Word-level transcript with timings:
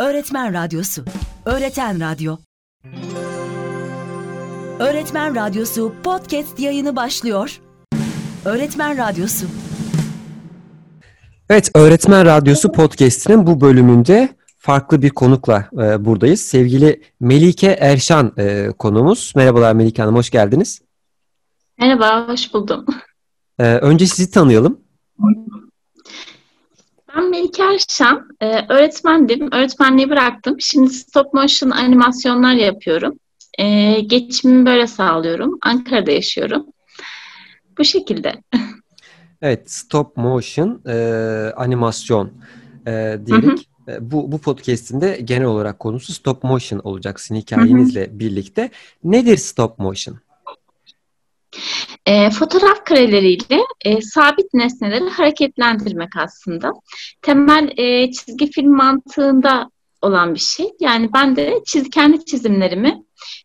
Öğretmen 0.00 0.54
Radyosu 0.54 1.04
Öğreten 1.44 2.00
Radyo 2.00 2.36
Öğretmen 4.78 5.34
Radyosu 5.34 5.94
podcast 6.04 6.60
yayını 6.60 6.96
başlıyor. 6.96 7.60
Öğretmen 8.44 8.98
Radyosu 8.98 9.46
Evet, 11.50 11.70
Öğretmen 11.74 12.26
Radyosu 12.26 12.72
podcast'inin 12.72 13.46
bu 13.46 13.60
bölümünde 13.60 14.28
farklı 14.58 15.02
bir 15.02 15.10
konukla 15.10 15.68
e, 15.72 16.04
buradayız. 16.04 16.40
Sevgili 16.40 17.02
Melike 17.20 17.70
Erşan 17.80 18.32
e, 18.38 18.68
konuğumuz. 18.78 19.32
Merhabalar 19.36 19.72
Melike 19.72 20.02
Hanım, 20.02 20.16
hoş 20.16 20.30
geldiniz. 20.30 20.82
Merhaba, 21.78 22.28
hoş 22.28 22.54
buldum. 22.54 22.86
E, 23.58 23.64
önce 23.64 24.06
sizi 24.06 24.30
tanıyalım. 24.30 24.80
Ben 27.16 27.30
Melike 27.30 27.62
Erşan, 27.62 28.28
e, 28.40 28.46
öğretmendim. 28.68 29.52
Öğretmenliği 29.52 30.10
bıraktım. 30.10 30.56
Şimdi 30.60 30.90
stop 30.90 31.34
motion 31.34 31.70
animasyonlar 31.70 32.54
yapıyorum. 32.54 33.18
E, 33.58 34.00
geçimimi 34.00 34.66
böyle 34.66 34.86
sağlıyorum. 34.86 35.58
Ankara'da 35.62 36.10
yaşıyorum. 36.10 36.66
Bu 37.78 37.84
şekilde. 37.84 38.34
Evet, 39.42 39.70
stop 39.70 40.16
motion 40.16 40.82
e, 40.86 40.94
animasyon 41.56 42.32
e, 42.86 43.18
diyerek 43.26 43.68
e, 43.88 44.10
bu, 44.10 44.32
bu 44.32 44.38
podcast'in 44.38 45.00
de 45.00 45.20
genel 45.24 45.46
olarak 45.46 45.78
konusu 45.78 46.12
stop 46.12 46.44
motion 46.44 46.78
olacak 46.78 47.20
sizin 47.20 47.40
hikayenizle 47.40 48.18
birlikte. 48.18 48.70
Nedir 49.04 49.36
stop 49.36 49.78
motion? 49.78 50.18
E, 52.06 52.30
fotoğraf 52.30 52.84
kareleriyle 52.84 53.64
e, 53.84 54.00
sabit 54.00 54.54
nesneleri 54.54 55.08
hareketlendirmek 55.08 56.16
aslında. 56.16 56.72
Temel 57.22 57.70
e, 57.76 58.12
çizgi 58.12 58.50
film 58.50 58.76
mantığında 58.76 59.70
olan 60.02 60.34
bir 60.34 60.40
şey. 60.40 60.66
Yani 60.80 61.10
ben 61.14 61.36
de 61.36 61.54
çiz, 61.66 61.90
kendi 61.90 62.24
çizimlerimi 62.24 63.02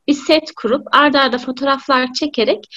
bir 0.07 0.13
set 0.13 0.51
kurup 0.55 0.87
ardarda 0.91 1.21
arda 1.21 1.37
fotoğraflar 1.37 2.13
çekerek 2.13 2.67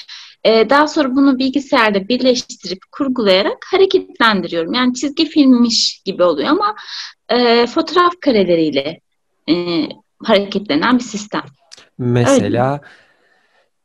e, 0.44 0.70
daha 0.70 0.88
sonra 0.88 1.16
bunu 1.16 1.38
bilgisayarda 1.38 2.08
birleştirip 2.08 2.78
kurgulayarak 2.92 3.58
hareketlendiriyorum. 3.70 4.72
Yani 4.72 4.94
çizgi 4.94 5.28
filmmiş 5.28 6.02
gibi 6.04 6.22
oluyor 6.22 6.48
ama 6.48 6.74
e, 7.28 7.66
fotoğraf 7.66 8.12
kareleriyle 8.20 9.00
e, 9.50 9.54
hareketlenen 10.24 10.98
bir 10.98 11.04
sistem. 11.04 11.42
Mesela 11.98 12.74
Öyle. 12.74 12.80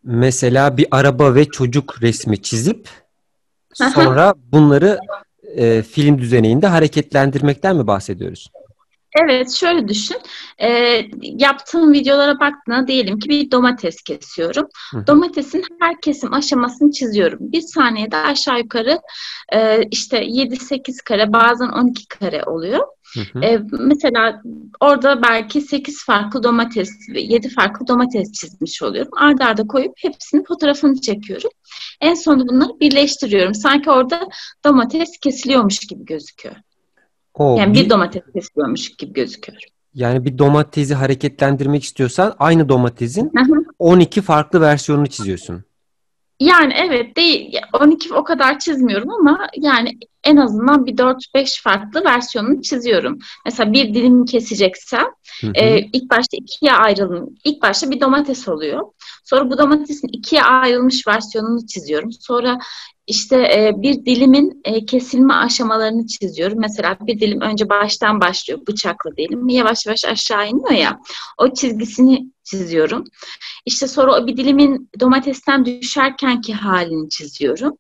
Mesela 0.04 0.78
bir 0.78 0.88
araba 0.92 1.36
ve 1.36 1.46
çocuk 1.46 2.02
resmi 2.02 2.42
çizip 2.42 2.90
sonra 3.74 4.34
bunları 4.52 5.00
e, 5.56 5.82
film 5.82 6.18
düzeninde 6.18 6.68
hareketlendirmekten 6.68 7.76
mi 7.76 7.88
bahsediyoruz? 7.88 8.52
Evet, 9.22 9.52
şöyle 9.52 9.88
düşün. 9.88 10.18
E, 10.58 10.70
yaptığım 11.22 11.94
videolara 11.94 12.40
baktığında 12.40 12.88
diyelim 12.88 13.20
ki 13.20 13.30
bir 13.30 13.52
domates 13.52 14.02
kesiyorum. 14.02 14.68
Hı. 14.92 15.08
Domatesin 15.08 15.64
her 15.82 16.02
kesim 16.02 16.34
aşamasını 16.34 16.92
çiziyorum. 16.92 17.40
Bir 17.42 17.62
saniyede 17.62 18.18
aşağı 18.18 18.60
yukarı 18.60 19.00
e, 19.54 19.84
işte 19.92 20.26
7-8 20.26 21.04
kare 21.06 21.34
bazen 21.34 21.70
12 21.70 22.08
kare 22.08 22.44
oluyor. 22.44 22.88
Hı 23.14 23.20
hı. 23.34 23.46
E, 23.46 23.62
mesela 23.72 24.42
orada 24.80 25.22
belki 25.22 25.62
8 25.62 26.06
farklı 26.06 26.44
domates, 26.44 26.90
7 27.16 27.50
farklı 27.50 27.88
domates 27.88 28.32
çizmiş 28.32 28.82
oluyorum. 28.84 29.12
Arda 29.18 29.46
arda 29.46 29.68
koyup 29.68 29.94
hepsinin 29.98 30.44
fotoğrafını 30.44 31.02
çekiyorum. 31.02 31.50
En 32.02 32.14
sonunda 32.14 32.48
bunları 32.48 32.80
birleştiriyorum. 32.80 33.54
Sanki 33.54 33.92
orada 33.92 34.28
domates 34.66 35.18
kesiliyormuş 35.18 35.80
gibi 35.80 36.06
gözüküyor. 36.06 36.56
O, 37.34 37.58
yani 37.60 37.74
bir, 37.74 37.86
bir 37.86 37.90
domates 37.90 38.24
kesiyormuş 38.36 38.96
gibi 38.96 39.14
gözüküyor. 39.14 39.62
Yani 39.94 40.26
bir 40.26 40.38
domatesi 40.38 40.96
hareketlendirmek 40.96 41.84
istiyorsan 41.84 42.36
aynı 42.40 42.70
domatesin 42.70 43.32
12 43.80 44.22
farklı 44.22 44.62
versiyonunu 44.62 45.08
çiziyorsun. 45.08 45.64
Yani 46.40 46.74
evet 46.78 47.18
değil 47.18 47.58
12 47.74 48.14
o 48.14 48.24
kadar 48.24 48.60
çizmiyorum 48.60 49.10
ama 49.10 49.48
yani 49.58 49.98
en 50.24 50.38
azından 50.38 50.86
bir 50.86 50.98
4-5 50.98 51.62
farklı 51.62 52.04
versiyonunu 52.04 52.62
çiziyorum. 52.62 53.20
Mesela 53.46 53.74
bir 53.74 53.94
dilim 53.94 54.26
keseceksem 54.26 55.06
e, 55.56 55.80
ilk 55.80 56.10
başta 56.10 56.38
ikiye 56.38 56.74
ayrılım. 56.74 57.36
İlk 57.44 57.62
başta 57.62 57.92
bir 57.92 58.02
domates 58.02 58.48
oluyor. 58.48 58.82
Sonra 59.24 59.50
bu 59.50 59.58
domatesin 59.58 60.08
ikiye 60.08 60.44
ayrılmış 60.44 61.08
versiyonunu 61.08 61.68
çiziyorum. 61.68 62.12
Sonra 62.12 62.60
işte 63.08 63.36
e, 63.36 63.72
bir 63.78 64.06
dilimin 64.06 64.62
e, 64.66 64.86
kesilme 64.86 65.34
aşamalarını 65.34 66.08
çiziyorum. 66.08 66.60
Mesela 66.60 66.98
bir 67.02 67.20
dilim 67.20 67.42
önce 67.42 67.70
baştan 67.70 68.22
başlıyor 68.22 68.60
bıçakla 68.68 69.18
diyelim. 69.18 69.50
Yavaş 69.50 69.86
yavaş 69.86 70.06
aşağı 70.06 70.48
iniyor 70.50 70.72
ya. 70.72 71.00
O 71.38 71.54
çizgisini 71.54 72.32
çiziyorum. 72.44 73.04
İşte 73.66 73.88
sonra 73.88 74.28
bir 74.28 74.38
dilimin 74.38 74.90
domatesten 75.00 75.66
düşerkenki 75.66 76.54
halini 76.54 77.10
çiziyorum. 77.10 77.78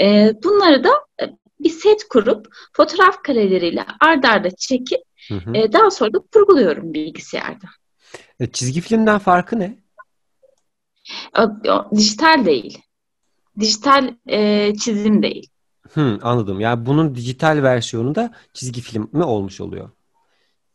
E, 0.00 0.32
bunları 0.44 0.84
da 0.84 0.90
e, 1.22 1.24
bir 1.60 1.70
set 1.70 2.08
kurup 2.08 2.46
fotoğraf 2.72 3.22
kareleriyle 3.22 3.86
ard 4.00 4.24
arda 4.24 4.50
çekip 4.50 5.00
hı 5.28 5.34
hı. 5.34 5.56
E, 5.56 5.72
daha 5.72 5.90
sonra 5.90 6.12
da 6.12 6.18
kurguluyorum 6.32 6.94
bilgisayarda. 6.94 7.66
E, 8.40 8.46
çizgi 8.46 8.80
filmden 8.80 9.18
farkı 9.18 9.58
ne? 9.58 9.78
O, 11.38 11.70
o, 11.72 11.96
dijital 11.96 12.44
değil 12.44 12.78
dijital 13.60 14.14
e, 14.26 14.72
çizim 14.74 15.22
değil. 15.22 15.50
Hı, 15.90 16.18
anladım. 16.22 16.60
Yani 16.60 16.86
bunun 16.86 17.14
dijital 17.14 17.62
versiyonu 17.62 18.14
da 18.14 18.32
çizgi 18.52 18.80
film 18.80 19.10
mi 19.12 19.24
olmuş 19.24 19.60
oluyor? 19.60 19.90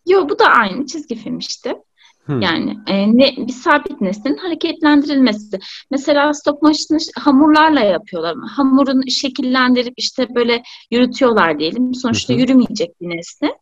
Yok 0.08 0.30
bu 0.30 0.40
da 0.40 0.46
aynı 0.46 0.86
çizgi 0.86 1.16
film 1.16 1.38
işte. 1.38 1.84
Hmm. 2.26 2.42
Yani 2.42 2.78
e, 2.88 3.18
ne, 3.18 3.34
bir 3.38 3.54
sabit 3.54 4.02
nesnenin 4.02 4.38
hareketlendirilmesi. 4.38 5.60
Mesela 5.92 6.34
stop 6.34 6.62
motion 6.62 7.00
hamurlarla 7.20 7.80
yapıyorlar. 7.80 8.36
Hamurun 8.56 9.02
şekillendirip 9.08 9.94
işte 9.98 10.28
böyle 10.36 10.64
yürütüyorlar 10.92 11.60
diyelim. 11.60 11.94
Sonuçta 11.94 12.34
hı 12.34 12.38
yürümeyecek 12.38 13.02
bir 13.02 13.18
nesne. 13.18 13.54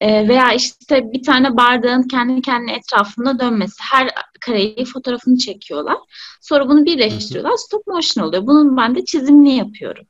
E, 0.00 0.28
veya 0.28 0.52
işte 0.52 1.12
bir 1.12 1.22
tane 1.22 1.56
bardağın 1.56 2.02
kendi 2.02 2.42
kendine 2.42 2.72
etrafında 2.72 3.38
dönmesi. 3.38 3.76
Her 3.80 4.10
kareyi 4.40 4.84
fotoğrafını 4.84 5.38
çekiyorlar. 5.38 5.98
Sonra 6.40 6.68
bunu 6.68 6.84
birleştiriyorlar. 6.84 7.56
Stop 7.56 7.86
motion 7.86 8.24
oluyor. 8.24 8.46
Bunun 8.46 8.76
ben 8.76 8.94
de 8.94 9.04
çizimini 9.04 9.56
yapıyorum. 9.56 10.06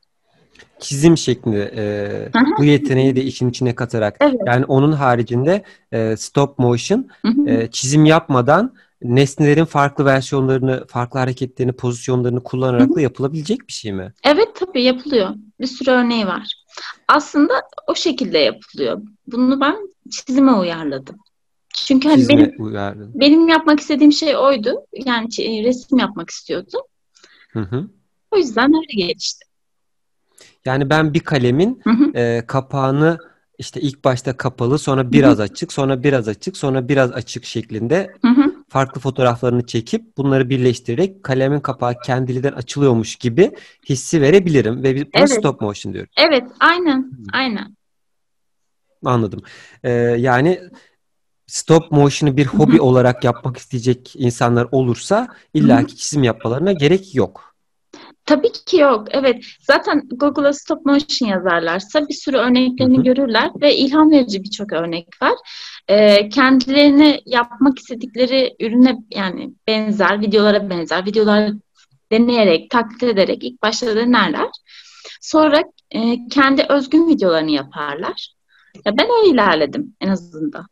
Çizim 0.81 1.17
şeklinde 1.17 1.73
e, 1.77 2.59
bu 2.59 2.65
yeteneği 2.65 3.17
de 3.17 3.23
işin 3.23 3.51
içine 3.51 3.75
katarak 3.75 4.17
evet. 4.21 4.41
yani 4.47 4.65
onun 4.65 4.93
haricinde 4.93 5.63
e, 5.93 6.17
stop 6.17 6.59
motion 6.59 7.09
e, 7.47 7.69
çizim 7.71 8.05
yapmadan 8.05 8.75
nesnelerin 9.03 9.65
farklı 9.65 10.05
versiyonlarını, 10.05 10.87
farklı 10.87 11.21
hareketlerini, 11.21 11.73
pozisyonlarını 11.73 12.43
kullanarak 12.43 12.95
da 12.95 13.01
yapılabilecek 13.01 13.69
bir 13.69 13.73
şey 13.73 13.93
mi? 13.93 14.13
Evet 14.25 14.49
tabii 14.55 14.83
yapılıyor. 14.83 15.31
Bir 15.61 15.67
sürü 15.67 15.91
örneği 15.91 16.27
var. 16.27 16.65
Aslında 17.09 17.63
o 17.87 17.95
şekilde 17.95 18.39
yapılıyor. 18.39 19.03
Bunu 19.27 19.61
ben 19.61 19.77
çizime 20.11 20.53
uyarladım. 20.53 21.17
Çünkü 21.75 22.09
hani 22.09 22.29
benim 22.29 22.55
uyardın. 22.59 23.11
benim 23.15 23.49
yapmak 23.49 23.81
istediğim 23.81 24.13
şey 24.13 24.37
oydu. 24.37 24.75
Yani 24.93 25.29
resim 25.65 25.99
yapmak 25.99 26.31
istiyordum. 26.31 26.81
Hı 27.53 27.61
hı. 27.61 27.89
O 28.31 28.37
yüzden 28.37 28.75
öyle 28.75 29.07
gelişti. 29.07 29.50
Yani 30.65 30.91
ben 30.91 31.15
bir 31.15 31.21
kalemin 31.21 31.81
hı 31.85 31.91
hı. 31.91 32.19
E, 32.19 32.47
kapağını 32.47 33.19
işte 33.59 33.81
ilk 33.81 34.05
başta 34.05 34.37
kapalı, 34.37 34.79
sonra 34.79 35.13
biraz 35.13 35.35
hı 35.35 35.39
hı. 35.39 35.43
açık, 35.43 35.73
sonra 35.73 36.03
biraz 36.03 36.29
açık, 36.29 36.57
sonra 36.57 36.89
biraz 36.89 37.13
açık 37.13 37.45
şeklinde 37.45 38.15
hı 38.23 38.29
hı. 38.29 38.55
farklı 38.69 39.01
fotoğraflarını 39.01 39.67
çekip 39.67 40.17
bunları 40.17 40.51
birleştirerek 40.51 41.25
kalemin 41.25 41.61
kapağı 41.61 41.95
kendiliğinden 42.07 42.53
açılıyormuş 42.53 43.17
gibi 43.17 43.53
hissi 43.89 44.21
verebilirim 44.21 44.83
ve 44.83 44.95
bir 44.95 45.09
evet. 45.13 45.31
stop 45.31 45.61
motion 45.61 45.93
diyorum. 45.93 46.11
Evet, 46.17 46.45
aynen, 46.61 47.11
aynen. 47.33 47.77
Anladım. 49.05 49.43
Ee, 49.85 49.91
yani 50.19 50.61
stop 51.47 51.93
motion'ı 51.93 52.37
bir 52.37 52.47
hobi 52.47 52.81
olarak 52.81 53.25
yapmak 53.25 53.57
isteyecek 53.57 54.13
insanlar 54.17 54.69
olursa 54.73 55.29
illaki 55.55 55.97
çizim 55.97 56.23
yapmalarına 56.23 56.73
gerek 56.73 57.15
yok. 57.15 57.50
Tabii 58.31 58.53
ki 58.53 58.77
yok. 58.77 59.07
Evet. 59.11 59.45
Zaten 59.61 60.09
Google'a 60.11 60.53
stop 60.53 60.87
motion 60.87 61.29
yazarlarsa 61.29 62.09
bir 62.09 62.15
sürü 62.15 62.37
örneklerini 62.37 62.97
Hı-hı. 62.97 63.05
görürler 63.05 63.51
ve 63.61 63.77
ilham 63.77 64.11
verici 64.11 64.45
birçok 64.45 64.73
örnek 64.73 65.23
var. 65.23 65.33
Ee, 65.89 66.29
kendilerini 66.29 67.21
yapmak 67.27 67.79
istedikleri 67.79 68.57
ürüne 68.61 68.99
yani 69.11 69.51
benzer, 69.67 70.21
videolara 70.21 70.71
benzer, 70.71 71.07
videolar 71.07 71.53
deneyerek, 72.13 72.71
taklit 72.71 73.03
ederek 73.03 73.45
ilk 73.45 73.63
başta 73.63 73.97
denerler. 73.97 74.49
Sonra 75.21 75.63
e, 75.91 76.29
kendi 76.29 76.67
özgün 76.69 77.09
videolarını 77.09 77.51
yaparlar. 77.51 78.35
Ya 78.85 78.93
ben 78.99 79.07
öyle 79.21 79.31
ilerledim 79.33 79.97
en 80.01 80.09
azından. 80.09 80.67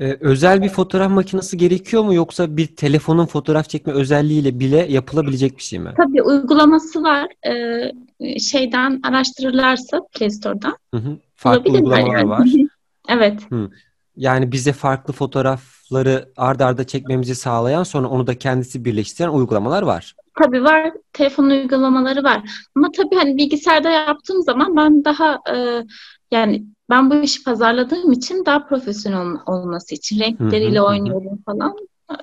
Ee, 0.00 0.16
özel 0.20 0.62
bir 0.62 0.68
fotoğraf 0.68 1.10
makinesi 1.10 1.56
gerekiyor 1.56 2.04
mu 2.04 2.14
yoksa 2.14 2.56
bir 2.56 2.66
telefonun 2.66 3.26
fotoğraf 3.26 3.68
çekme 3.68 3.92
özelliğiyle 3.92 4.60
bile 4.60 4.86
yapılabilecek 4.88 5.56
bir 5.56 5.62
şey 5.62 5.78
mi? 5.78 5.94
Tabii 5.96 6.22
uygulaması 6.22 7.02
var. 7.02 7.26
Ee, 7.46 8.38
şeyden 8.38 9.00
araştırırlarsa 9.02 10.00
Play 10.14 10.30
Store'dan. 10.30 10.76
Hı 10.94 10.96
hı. 10.96 11.18
Farklı 11.36 11.72
uygulamalar 11.72 12.18
yani. 12.18 12.28
var. 12.28 12.48
evet. 13.08 13.40
Hı. 13.50 13.70
Yani 14.16 14.52
bize 14.52 14.72
farklı 14.72 15.12
fotoğrafları 15.12 16.28
ard 16.36 16.60
arda 16.60 16.84
çekmemizi 16.86 17.34
sağlayan 17.34 17.82
sonra 17.82 18.08
onu 18.08 18.26
da 18.26 18.38
kendisi 18.38 18.84
birleştiren 18.84 19.28
uygulamalar 19.28 19.82
var. 19.82 20.14
Tabii 20.42 20.64
var. 20.64 20.92
Telefon 21.12 21.44
uygulamaları 21.44 22.24
var. 22.24 22.50
Ama 22.76 22.88
tabii 22.96 23.14
hani 23.16 23.36
bilgisayarda 23.36 23.90
yaptığım 23.90 24.42
zaman 24.42 24.76
ben 24.76 25.04
daha 25.04 25.38
e, 25.54 25.82
yani 26.30 26.64
ben 26.90 27.10
bu 27.10 27.14
işi 27.14 27.44
pazarladığım 27.44 28.12
için 28.12 28.44
daha 28.46 28.66
profesyonel 28.66 29.36
olması 29.46 29.94
için 29.94 30.20
renkleriyle 30.20 30.82
oynuyorum 30.82 31.42
falan. 31.46 31.76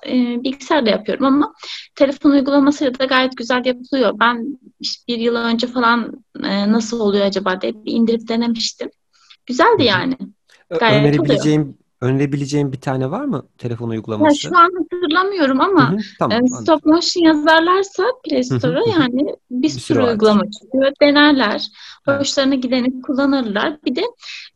E, 0.07 0.43
bilgisayarda 0.43 0.89
yapıyorum 0.89 1.25
ama 1.25 1.53
telefon 1.95 2.31
uygulamasıyla 2.31 2.99
da 2.99 3.05
gayet 3.05 3.37
güzel 3.37 3.65
yapılıyor. 3.65 4.13
Ben 4.19 4.59
işte 4.79 5.03
bir 5.07 5.17
yıl 5.17 5.35
önce 5.35 5.67
falan 5.67 6.23
e, 6.43 6.71
nasıl 6.71 6.99
oluyor 6.99 7.25
acaba 7.25 7.61
diye 7.61 7.73
bir 7.73 7.91
indirip 7.91 8.27
denemiştim. 8.27 8.89
Güzeldi 9.45 9.83
yani. 9.83 10.17
Gayet 10.79 11.01
önerebileceğim 11.01 11.61
oluyor. 11.61 11.75
Önerebileceğim 12.03 12.71
bir 12.71 12.81
tane 12.81 13.11
var 13.11 13.25
mı 13.25 13.47
telefon 13.57 13.89
uygulaması? 13.89 14.47
Ya 14.47 14.51
şu 14.51 14.57
an 14.57 14.71
hatırlamıyorum 14.77 15.61
ama 15.61 15.97
tamam, 16.19 16.45
e, 16.45 16.47
stop 16.47 16.85
motion 16.85 17.23
yazarlarsa 17.23 18.03
Play 18.23 18.43
Store'a 18.43 18.89
yani 18.99 19.13
bir, 19.13 19.35
bir 19.51 19.69
sürü 19.69 20.03
uygulama 20.03 20.43
çıkıyor. 20.51 20.91
Denerler. 21.01 21.67
Evet. 22.07 22.19
Hoşlarına 22.19 22.55
gideni 22.55 23.01
kullanırlar. 23.01 23.77
Bir 23.85 23.95
de 23.95 24.01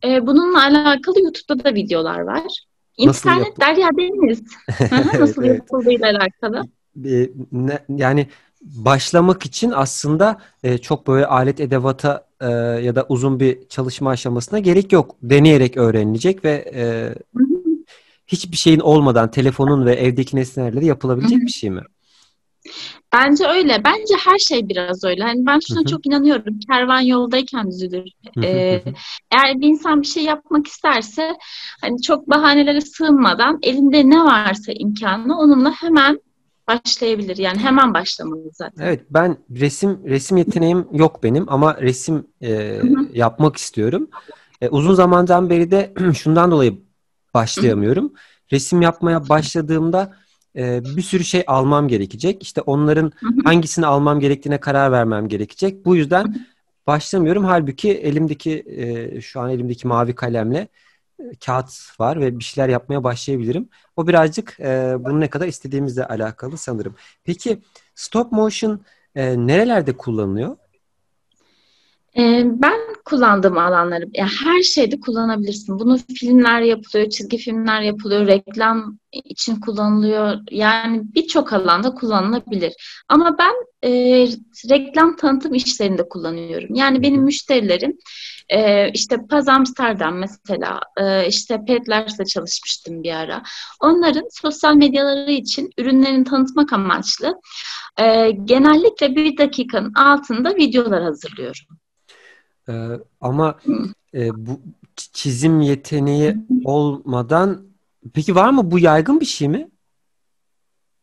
e, 0.04 0.26
bununla 0.26 0.62
alakalı 0.62 1.20
YouTube'da 1.20 1.64
da 1.64 1.74
videolar 1.74 2.20
var. 2.20 2.64
İnternet 2.96 3.46
yapı- 3.46 3.60
Derya 3.60 3.88
Deniz. 3.98 4.42
Nasıl 5.20 5.44
evet, 5.44 5.58
yapıldığıyla 5.58 6.08
evet. 6.08 6.20
alakalı. 6.20 6.62
E, 7.04 7.30
ne, 7.52 7.78
yani 7.88 8.26
başlamak 8.60 9.46
için 9.46 9.72
aslında 9.74 10.40
e, 10.62 10.78
çok 10.78 11.06
böyle 11.06 11.26
alet 11.26 11.60
edevata 11.60 12.26
e, 12.40 12.46
ya 12.84 12.96
da 12.96 13.06
uzun 13.08 13.40
bir 13.40 13.68
çalışma 13.68 14.10
aşamasına 14.10 14.58
gerek 14.58 14.92
yok. 14.92 15.16
Deneyerek 15.22 15.76
öğrenilecek 15.76 16.44
ve 16.44 16.72
e, 16.74 17.14
hiçbir 18.26 18.56
şeyin 18.56 18.80
olmadan 18.80 19.30
telefonun 19.30 19.86
ve 19.86 19.94
evdeki 19.94 20.36
nesnelerle 20.36 20.84
yapılabilecek 20.84 21.40
bir 21.40 21.52
şey 21.52 21.70
mi? 21.70 21.82
Bence 23.12 23.46
öyle. 23.46 23.84
Bence 23.84 24.14
her 24.24 24.38
şey 24.38 24.68
biraz 24.68 25.04
öyle. 25.04 25.22
Hani 25.22 25.46
ben 25.46 25.58
şuna 25.68 25.84
çok 25.84 26.06
inanıyorum. 26.06 26.58
Kervan 26.70 27.00
yoldayken 27.00 27.70
düzülür. 27.70 28.10
ee, 28.42 28.82
eğer 29.30 29.60
bir 29.60 29.66
insan 29.66 30.02
bir 30.02 30.06
şey 30.06 30.24
yapmak 30.24 30.66
isterse 30.66 31.36
hani 31.80 32.02
çok 32.02 32.30
bahanelere 32.30 32.80
sığınmadan 32.80 33.58
elinde 33.62 34.10
ne 34.10 34.24
varsa 34.24 34.72
imkanı 34.72 35.38
onunla 35.38 35.72
hemen 35.72 36.20
başlayabilir. 36.68 37.36
Yani 37.36 37.58
hemen 37.58 37.94
başlamalı 37.94 38.50
zaten. 38.52 38.84
Evet 38.84 39.00
ben 39.10 39.36
resim 39.50 40.00
resim 40.04 40.36
yeteneğim 40.36 40.86
yok 40.92 41.22
benim 41.22 41.44
ama 41.48 41.76
resim 41.80 42.26
e, 42.42 42.80
yapmak 43.12 43.56
istiyorum. 43.56 44.08
E, 44.60 44.68
uzun 44.68 44.94
zamandan 44.94 45.50
beri 45.50 45.70
de 45.70 45.92
şundan 46.14 46.50
dolayı 46.50 46.78
başlayamıyorum. 47.34 48.12
Resim 48.52 48.82
yapmaya 48.82 49.28
başladığımda 49.28 50.14
e, 50.56 50.84
bir 50.96 51.02
sürü 51.02 51.24
şey 51.24 51.44
almam 51.46 51.88
gerekecek. 51.88 52.42
İşte 52.42 52.60
onların 52.60 53.12
hangisini 53.44 53.86
almam 53.86 54.20
gerektiğine 54.20 54.60
karar 54.60 54.92
vermem 54.92 55.28
gerekecek. 55.28 55.84
Bu 55.84 55.96
yüzden 55.96 56.46
başlamıyorum. 56.86 57.44
Halbuki 57.44 57.90
elimdeki 57.92 58.64
e, 58.66 59.20
şu 59.20 59.40
an 59.40 59.50
elimdeki 59.50 59.88
mavi 59.88 60.14
kalemle 60.14 60.68
kağıt 61.46 62.00
var 62.00 62.20
ve 62.20 62.38
bir 62.38 62.44
şeyler 62.44 62.68
yapmaya 62.68 63.04
başlayabilirim. 63.04 63.68
O 63.96 64.06
birazcık 64.06 64.60
e, 64.60 64.96
bunu 64.98 65.20
ne 65.20 65.30
kadar 65.30 65.46
istediğimizle 65.48 66.06
alakalı 66.06 66.56
sanırım. 66.56 66.94
Peki 67.24 67.62
stop 67.94 68.32
motion 68.32 68.84
e, 69.14 69.46
nerelerde 69.46 69.96
kullanılıyor? 69.96 70.56
E, 72.16 72.44
ben 72.44 72.87
kullandığım 73.08 73.58
alanları, 73.58 74.04
yani 74.14 74.30
her 74.44 74.62
şeyde 74.62 75.00
kullanabilirsin. 75.00 75.78
Bunu 75.78 75.98
filmler 75.98 76.60
yapılıyor, 76.60 77.10
çizgi 77.10 77.38
filmler 77.38 77.80
yapılıyor, 77.80 78.26
reklam 78.26 78.98
için 79.12 79.60
kullanılıyor. 79.60 80.38
Yani 80.50 81.02
birçok 81.14 81.52
alanda 81.52 81.94
kullanılabilir. 81.94 82.72
Ama 83.08 83.36
ben 83.38 83.54
e, 83.88 83.90
reklam 84.70 85.16
tanıtım 85.16 85.54
işlerinde 85.54 86.08
kullanıyorum. 86.08 86.74
Yani 86.74 87.02
benim 87.02 87.22
müşterilerim 87.22 87.98
e, 88.48 88.90
işte 88.92 89.16
Paz 89.30 89.48
Amsterdam 89.48 90.18
mesela, 90.18 90.80
e, 90.96 91.28
işte 91.28 91.64
Petlers'le 91.66 92.26
çalışmıştım 92.26 93.02
bir 93.02 93.12
ara. 93.12 93.42
Onların 93.80 94.28
sosyal 94.30 94.74
medyaları 94.74 95.30
için 95.30 95.70
ürünlerini 95.78 96.24
tanıtmak 96.24 96.72
amaçlı 96.72 97.40
e, 98.00 98.30
genellikle 98.30 99.16
bir 99.16 99.38
dakikanın 99.38 99.94
altında 99.94 100.56
videolar 100.56 101.02
hazırlıyorum. 101.02 101.78
Ee, 102.68 102.72
ama 103.20 103.58
e, 104.14 104.46
bu 104.46 104.60
çizim 104.96 105.60
yeteneği 105.60 106.36
olmadan 106.64 107.66
peki 108.14 108.34
var 108.34 108.50
mı 108.50 108.70
bu 108.70 108.78
yaygın 108.78 109.20
bir 109.20 109.26
şey 109.26 109.48
mi? 109.48 109.68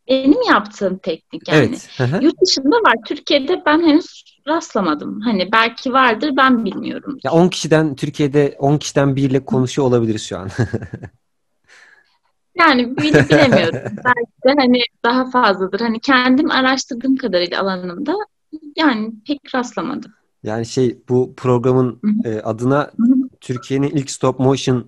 Benim 0.08 0.42
yaptığım 0.48 0.98
teknik 0.98 1.48
yani. 1.48 1.76
Evet. 1.98 2.22
Yurt 2.22 2.34
dışında 2.46 2.76
var. 2.76 2.94
Türkiye'de 3.06 3.62
ben 3.66 3.82
henüz 3.82 4.24
rastlamadım. 4.48 5.20
Hani 5.20 5.52
belki 5.52 5.92
vardır 5.92 6.30
ben 6.36 6.64
bilmiyorum. 6.64 7.18
Ya 7.24 7.32
10 7.32 7.48
kişiden 7.48 7.96
Türkiye'de 7.96 8.56
10 8.58 8.78
kişiden 8.78 9.16
biriyle 9.16 9.44
konuşuyor 9.44 9.88
olabiliriz 9.88 10.22
şu 10.22 10.38
an. 10.38 10.48
yani 12.58 12.96
bilemiyorum. 12.96 13.80
belki 14.04 14.32
de 14.46 14.54
hani 14.58 14.82
daha 15.04 15.30
fazladır. 15.30 15.80
Hani 15.80 16.00
kendim 16.00 16.50
araştırdığım 16.50 17.16
kadarıyla 17.16 17.60
alanımda 17.62 18.14
yani 18.76 19.12
pek 19.26 19.54
rastlamadım. 19.54 20.12
Yani 20.42 20.66
şey 20.66 20.98
bu 21.08 21.34
programın 21.36 22.00
e, 22.24 22.40
adına 22.40 22.90
Türkiye'nin 23.40 23.90
ilk 23.90 24.10
stop 24.10 24.38
motion 24.38 24.86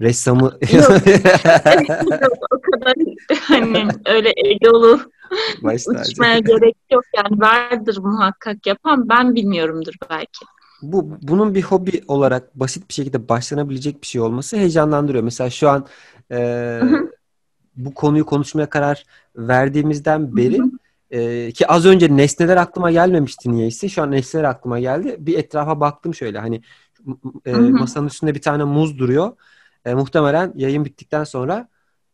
ressamı. 0.00 0.58
Yok. 0.72 0.90
o 2.50 2.60
kadar 2.60 2.94
hani 3.40 3.88
öyle 4.06 4.32
egolu 4.36 5.00
uçmaya 5.62 6.38
gerek 6.38 6.76
yok 6.92 7.04
yani 7.16 7.40
vardır 7.40 7.98
muhakkak 7.98 8.66
yapan 8.66 9.08
ben 9.08 9.34
bilmiyorumdur 9.34 9.94
belki. 10.10 10.44
Bu 10.82 11.18
bunun 11.22 11.54
bir 11.54 11.62
hobi 11.62 12.02
olarak 12.08 12.60
basit 12.60 12.88
bir 12.88 12.94
şekilde 12.94 13.28
başlanabilecek 13.28 14.02
bir 14.02 14.06
şey 14.06 14.20
olması 14.20 14.56
heyecanlandırıyor. 14.56 15.24
Mesela 15.24 15.50
şu 15.50 15.68
an 15.68 15.86
e, 16.32 16.80
bu 17.76 17.94
konuyu 17.94 18.26
konuşmaya 18.26 18.70
karar 18.70 19.04
verdiğimizden 19.36 20.36
beri 20.36 20.60
ee, 21.10 21.52
ki 21.52 21.66
az 21.66 21.86
önce 21.86 22.16
nesneler 22.16 22.56
aklıma 22.56 22.90
gelmemişti 22.90 23.52
niyeyse. 23.52 23.88
Şu 23.88 24.02
an 24.02 24.10
nesneler 24.10 24.44
aklıma 24.44 24.80
geldi. 24.80 25.16
Bir 25.18 25.38
etrafa 25.38 25.80
baktım 25.80 26.14
şöyle 26.14 26.38
hani 26.38 26.62
e, 27.46 27.52
masanın 27.52 28.06
üstünde 28.06 28.34
bir 28.34 28.42
tane 28.42 28.64
muz 28.64 28.98
duruyor. 28.98 29.36
E, 29.84 29.94
muhtemelen 29.94 30.52
yayın 30.56 30.84
bittikten 30.84 31.24
sonra 31.24 31.68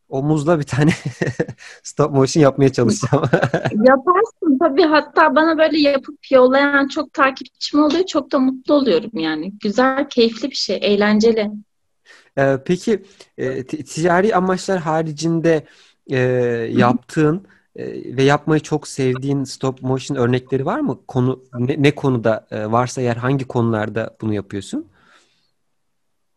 o 0.08 0.22
muzla 0.22 0.58
bir 0.58 0.64
tane 0.64 0.90
stop 1.82 2.12
motion 2.12 2.42
yapmaya 2.42 2.72
çalışacağım. 2.72 3.24
Yaparsın 3.72 4.58
tabii. 4.60 4.82
Hatta 4.82 5.34
bana 5.34 5.58
böyle 5.58 5.78
yapıp 5.78 6.18
yollayan 6.30 6.88
çok 6.88 7.12
takipçim 7.12 7.82
oluyor. 7.82 8.06
Çok 8.06 8.32
da 8.32 8.38
mutlu 8.38 8.74
oluyorum 8.74 9.10
yani. 9.14 9.52
Güzel, 9.62 10.08
keyifli 10.08 10.50
bir 10.50 10.56
şey. 10.56 10.78
Eğlenceli. 10.82 11.50
Ee, 12.38 12.58
peki 12.64 13.02
e, 13.38 13.64
ticari 13.64 14.34
amaçlar 14.34 14.78
haricinde 14.78 15.66
e, 16.10 16.18
yaptığın 16.72 17.46
ve 18.16 18.22
yapmayı 18.22 18.60
çok 18.60 18.88
sevdiğin 18.88 19.44
stop 19.44 19.82
motion 19.82 20.16
örnekleri 20.16 20.66
var 20.66 20.80
mı? 20.80 20.98
Konu 21.08 21.44
ne, 21.58 21.82
ne 21.82 21.94
konuda 21.94 22.46
e, 22.50 22.70
varsa 22.72 23.00
eğer 23.00 23.16
hangi 23.16 23.44
konularda 23.44 24.16
bunu 24.20 24.34
yapıyorsun? 24.34 24.86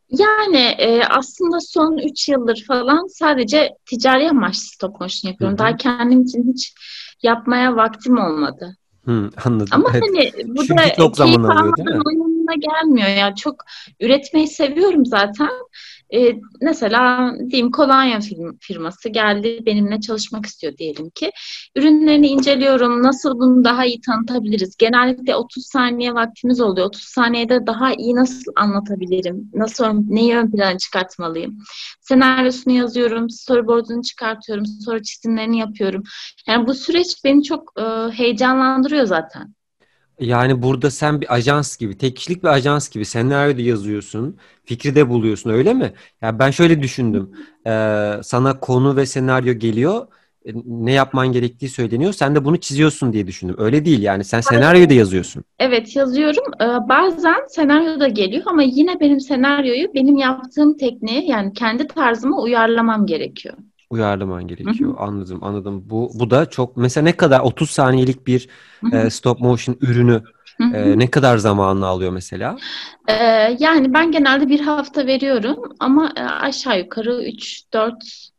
Yani 0.10 0.58
e, 0.58 1.03
aslında 1.03 1.60
son 1.60 1.98
3 1.98 2.29
yıldır 2.29 2.65
falan 2.67 3.08
sadece 3.08 3.69
ticari 3.86 4.29
amaçlı 4.29 4.62
stop 4.62 5.01
motion 5.01 5.31
yapıyorum. 5.31 5.58
Hı-hı. 5.58 5.67
Daha 5.67 5.77
kendim 5.77 6.22
için 6.22 6.53
hiç 6.53 6.74
yapmaya 7.24 7.75
vaktim 7.75 8.17
olmadı. 8.17 8.75
Hı, 9.05 9.29
anladım. 9.46 9.67
Ama 9.72 9.89
evet. 9.93 10.03
hani 10.03 10.31
bu 10.55 10.65
Çünkü 10.65 10.84
da 10.84 10.93
çok 10.93 11.17
zaman 11.17 11.43
alıyor 11.43 11.77
değil 11.77 11.89
mi? 11.89 12.03
gelmiyor 12.60 13.08
ya. 13.08 13.15
Yani 13.15 13.36
çok 13.36 13.55
üretmeyi 14.00 14.48
seviyorum 14.48 15.05
zaten. 15.05 15.50
E, 16.13 16.39
mesela 16.62 17.32
diyeyim 17.50 17.72
kolonya 17.72 18.20
firması 18.60 19.10
geldi 19.10 19.60
benimle 19.66 20.00
çalışmak 20.00 20.46
istiyor 20.46 20.78
diyelim 20.78 21.10
ki. 21.10 21.32
Ürünlerini 21.75 22.28
inceliyorum. 22.28 23.04
Nasıl 23.04 23.39
bunu 23.39 23.63
daha 23.63 23.86
iyi 23.86 24.01
tanıtabiliriz? 24.01 24.78
Genellikle 24.78 25.36
30 25.36 25.66
saniye 25.66 26.13
vaktimiz 26.13 26.62
oluyor. 26.62 26.88
30 26.88 27.01
saniyede 27.04 27.68
daha 27.68 27.94
iyi 27.94 28.16
nasıl 28.16 28.51
anlatabilirim? 28.56 29.51
Nasıl 29.54 29.86
neyi 30.10 30.38
ön 30.38 30.51
plana 30.51 30.78
çıkartmalıyım? 30.78 31.58
Senaryosunu 32.01 32.74
yazıyorum, 32.74 33.30
storyboard'unu 33.30 34.04
çıkartıyorum, 34.04 34.66
sonra 34.66 35.04
çizimlerini 35.04 35.60
yapıyorum. 35.60 36.04
Yani 36.48 36.68
bu 36.68 36.74
süreç 36.74 37.24
beni 37.24 37.44
çok 37.44 37.74
e, 37.80 38.12
heyecanlandırıyor 38.12 39.06
zaten. 39.06 39.59
Yani 40.19 40.61
burada 40.61 40.91
sen 40.91 41.21
bir 41.21 41.33
ajans 41.33 41.77
gibi, 41.77 41.97
tek 41.97 42.15
kişilik 42.15 42.43
bir 42.43 42.47
ajans 42.47 42.89
gibi 42.89 43.05
senaryo 43.05 43.57
da 43.57 43.61
yazıyorsun, 43.61 44.38
fikri 44.65 44.95
de 44.95 45.09
buluyorsun 45.09 45.49
öyle 45.49 45.73
mi? 45.73 45.83
Ya 45.83 45.93
yani 46.21 46.39
ben 46.39 46.51
şöyle 46.51 46.81
düşündüm. 46.81 47.31
Ee, 47.67 48.13
sana 48.23 48.59
konu 48.59 48.95
ve 48.95 49.05
senaryo 49.05 49.53
geliyor. 49.53 50.07
e, 50.45 50.51
ne 50.65 50.91
yapman 50.93 51.31
gerektiği 51.31 51.69
söyleniyor. 51.69 52.13
Sen 52.13 52.35
de 52.35 52.45
bunu 52.45 52.57
çiziyorsun 52.59 53.13
diye 53.13 53.27
düşündüm. 53.27 53.55
Öyle 53.59 53.85
değil 53.85 54.01
yani. 54.01 54.23
Sen 54.23 54.41
senaryoyu 54.41 54.89
da 54.89 54.93
yazıyorsun. 54.93 55.43
Evet 55.59 55.95
yazıyorum. 55.95 56.43
Ee, 56.61 56.89
bazen 56.89 57.35
senaryo 57.47 57.99
da 57.99 58.07
geliyor 58.07 58.43
ama 58.47 58.63
yine 58.63 58.99
benim 58.99 59.19
senaryoyu 59.19 59.93
benim 59.93 60.17
yaptığım 60.17 60.77
tekniğe 60.77 61.25
yani 61.25 61.53
kendi 61.53 61.88
tarzıma 61.88 62.41
uyarlamam 62.41 63.05
gerekiyor. 63.05 63.55
Uyarlaman 63.89 64.48
gerekiyor. 64.48 64.89
Hı 64.89 64.93
hı. 64.93 65.03
Anladım, 65.03 65.43
anladım. 65.43 65.84
Bu 65.86 66.12
bu 66.13 66.29
da 66.29 66.50
çok 66.50 66.77
mesela 66.77 67.03
ne 67.03 67.17
kadar 67.17 67.39
30 67.39 67.69
saniyelik 67.69 68.27
bir 68.27 68.50
e, 68.93 69.10
stop 69.10 69.39
motion 69.39 69.77
ürünü 69.81 70.24
e, 70.74 71.00
ne 71.00 71.10
kadar 71.10 71.38
zamanını 71.38 71.86
alıyor 71.86 72.12
mesela? 72.12 72.58
Ee, 73.08 73.13
yani 73.60 73.93
ben 73.93 74.12
genelde 74.12 74.50
bir 74.50 74.60
hafta 74.60 75.08
veriyorum 75.08 75.58
ama 75.79 76.12
e, 76.15 76.22
aşağı 76.22 76.79
yukarı 76.79 77.24
3-4 77.24 77.93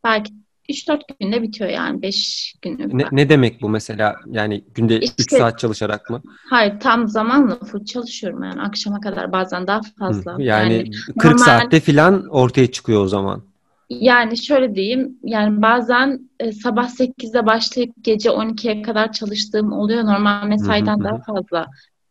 belki 0.05 0.33
3-4 0.69 1.01
günde 1.21 1.43
bitiyor 1.43 1.71
yani 1.71 2.03
5 2.03 2.55
günü. 2.63 2.99
Ne, 2.99 3.05
ne 3.13 3.29
demek 3.29 3.63
bu 3.63 3.69
mesela? 3.69 4.17
Yani 4.27 4.65
günde 4.75 5.01
işte, 5.01 5.23
3 5.23 5.31
saat 5.31 5.59
çalışarak 5.59 6.11
mı? 6.11 6.23
Hayır 6.51 6.81
tam 6.81 7.09
zamanla 7.09 7.59
full 7.59 7.85
çalışıyorum 7.85 8.43
yani 8.45 8.61
akşama 8.63 9.01
kadar 9.01 9.33
bazen 9.33 9.67
daha 9.67 9.81
fazla. 9.99 10.39
Hı, 10.39 10.43
yani, 10.43 10.75
yani 10.75 10.91
40 11.19 11.25
normal, 11.25 11.39
saatte 11.39 11.81
falan 11.81 12.29
ortaya 12.29 12.67
çıkıyor 12.67 13.05
o 13.05 13.09
zaman. 13.09 13.43
Yani 13.91 14.37
şöyle 14.37 14.75
diyeyim 14.75 15.19
yani 15.23 15.63
bazen 15.63 16.31
e, 16.41 16.53
sabah 16.53 16.89
8'de 16.89 17.47
başlayıp 17.47 17.95
gece 18.03 18.29
12'ye 18.31 18.83
kadar 18.83 19.13
çalıştığım 19.13 19.73
oluyor. 19.73 20.05
Normal 20.05 20.47
mesaiden 20.47 20.97
hı 20.97 21.01
hı. 21.01 21.05
daha 21.05 21.23
fazla 21.23 21.67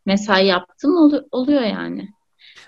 mesai 0.06 0.46
yaptım 0.46 0.96
ol, 0.96 1.12
oluyor 1.32 1.62
yani. 1.62 2.08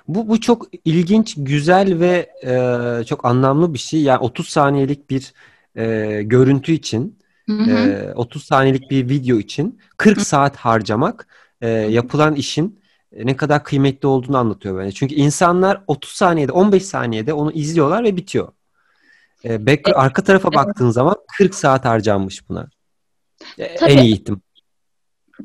Bu, 0.09 0.28
bu 0.28 0.40
çok 0.40 0.66
ilginç, 0.85 1.35
güzel 1.37 2.00
ve 2.00 2.31
e, 2.45 3.04
çok 3.04 3.25
anlamlı 3.25 3.75
bir 3.75 3.78
şey. 3.78 4.02
Yani 4.02 4.19
30 4.19 4.49
saniyelik 4.49 5.11
bir 5.11 5.33
e, 5.76 6.23
görüntü 6.23 6.73
için, 6.73 7.19
hı 7.47 7.52
hı. 7.52 7.71
E, 7.71 8.14
30 8.14 8.45
saniyelik 8.45 8.90
bir 8.90 9.09
video 9.09 9.38
için 9.38 9.78
40 9.97 10.19
hı. 10.19 10.25
saat 10.25 10.57
harcamak 10.57 11.26
e, 11.61 11.69
yapılan 11.69 12.35
işin 12.35 12.81
ne 13.25 13.37
kadar 13.37 13.64
kıymetli 13.64 14.09
olduğunu 14.09 14.37
anlatıyor 14.37 14.78
bence. 14.78 14.92
Çünkü 14.92 15.14
insanlar 15.14 15.83
30 15.87 16.11
saniyede, 16.11 16.52
15 16.52 16.83
saniyede 16.83 17.33
onu 17.33 17.52
izliyorlar 17.52 18.04
ve 18.04 18.16
bitiyor. 18.16 18.49
E, 19.45 19.67
back, 19.67 19.81
evet. 19.87 19.97
Arka 19.97 20.25
tarafa 20.25 20.49
evet. 20.53 20.57
baktığın 20.57 20.91
zaman 20.91 21.17
40 21.39 21.55
saat 21.55 21.85
harcanmış 21.85 22.49
buna. 22.49 22.69
E, 23.59 23.75
Tabii. 23.77 23.93
En 23.93 23.99
iyi 23.99 24.15
ihtim. 24.15 24.43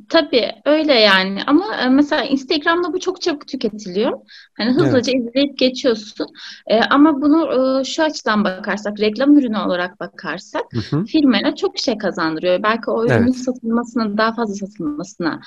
Tabii 0.09 0.51
öyle 0.65 0.93
yani 0.93 1.43
ama 1.47 1.75
e, 1.75 1.89
mesela 1.89 2.23
Instagram'da 2.23 2.93
bu 2.93 2.99
çok 2.99 3.21
çabuk 3.21 3.47
tüketiliyor. 3.47 4.19
Hani 4.57 4.71
hızlıca 4.71 5.11
evet. 5.15 5.27
izleyip 5.27 5.57
geçiyorsun. 5.57 6.27
Ee, 6.67 6.79
ama 6.79 7.21
bunu 7.21 7.79
e, 7.81 7.83
şu 7.83 8.03
açıdan 8.03 8.43
bakarsak, 8.43 8.99
reklam 8.99 9.37
ürünü 9.37 9.57
olarak 9.57 9.99
bakarsak 9.99 10.63
hı 10.73 10.97
hı. 10.97 11.05
firmaya 11.05 11.55
çok 11.55 11.79
şey 11.79 11.97
kazandırıyor. 11.97 12.63
Belki 12.63 12.91
o 12.91 13.05
ürünün 13.05 13.23
evet. 13.23 13.35
satılmasına, 13.35 14.17
daha 14.17 14.33
fazla 14.35 14.67
satılmasına 14.67 15.41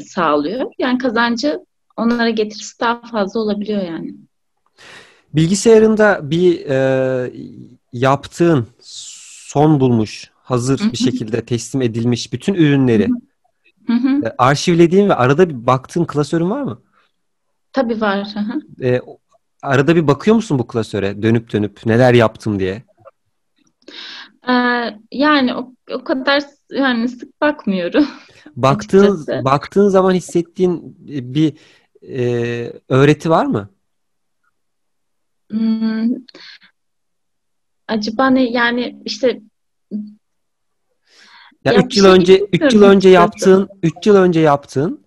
sağlıyor. 0.00 0.72
Yani 0.78 0.98
kazancı 0.98 1.60
onlara 1.96 2.30
getirisi 2.30 2.80
daha 2.80 3.00
fazla 3.00 3.40
olabiliyor 3.40 3.82
yani. 3.82 4.14
Bilgisayarında 5.34 6.30
bir 6.30 6.66
e, 6.66 7.32
yaptığın 7.92 8.66
son 8.80 9.80
bulmuş, 9.80 10.30
hazır 10.42 10.80
hı 10.80 10.84
hı. 10.84 10.92
bir 10.92 10.96
şekilde 10.96 11.44
teslim 11.44 11.82
edilmiş 11.82 12.32
bütün 12.32 12.54
ürünleri 12.54 13.08
hı 13.08 13.12
hı 13.12 13.32
Hı 13.86 13.92
hı. 13.92 14.26
E, 14.26 14.34
arşivlediğin 14.38 15.08
ve 15.08 15.14
arada 15.14 15.48
bir 15.48 15.66
baktığın 15.66 16.04
klasörün 16.04 16.50
var 16.50 16.62
mı? 16.62 16.82
Tabii 17.72 18.00
var. 18.00 18.34
E, 18.82 19.00
arada 19.62 19.96
bir 19.96 20.06
bakıyor 20.06 20.36
musun 20.36 20.58
bu 20.58 20.66
klasöre 20.66 21.22
dönüp 21.22 21.52
dönüp 21.52 21.86
neler 21.86 22.14
yaptım 22.14 22.58
diye? 22.58 22.82
Ee, 24.48 24.52
yani 25.12 25.54
o, 25.54 25.72
o 25.90 26.04
kadar 26.04 26.42
yani 26.70 27.08
sık 27.08 27.40
bakmıyorum. 27.40 28.06
Baktığın 28.56 29.26
baktığın 29.44 29.88
zaman 29.88 30.12
hissettiğin 30.12 30.96
bir 31.34 31.54
e, 32.08 32.72
öğreti 32.88 33.30
var 33.30 33.46
mı? 33.46 33.68
Hmm, 35.50 36.08
acaba 37.92 38.30
ne 38.30 38.50
yani 38.50 38.96
işte 39.04 39.40
ya 41.64 41.74
3 41.74 41.96
yıl 41.96 42.04
önce 42.04 42.38
3 42.52 42.74
yıl 42.74 42.82
önce 42.82 43.08
yaptığın 43.08 43.68
3 43.82 44.06
yıl 44.06 44.16
önce 44.16 44.40
yaptığın 44.40 45.04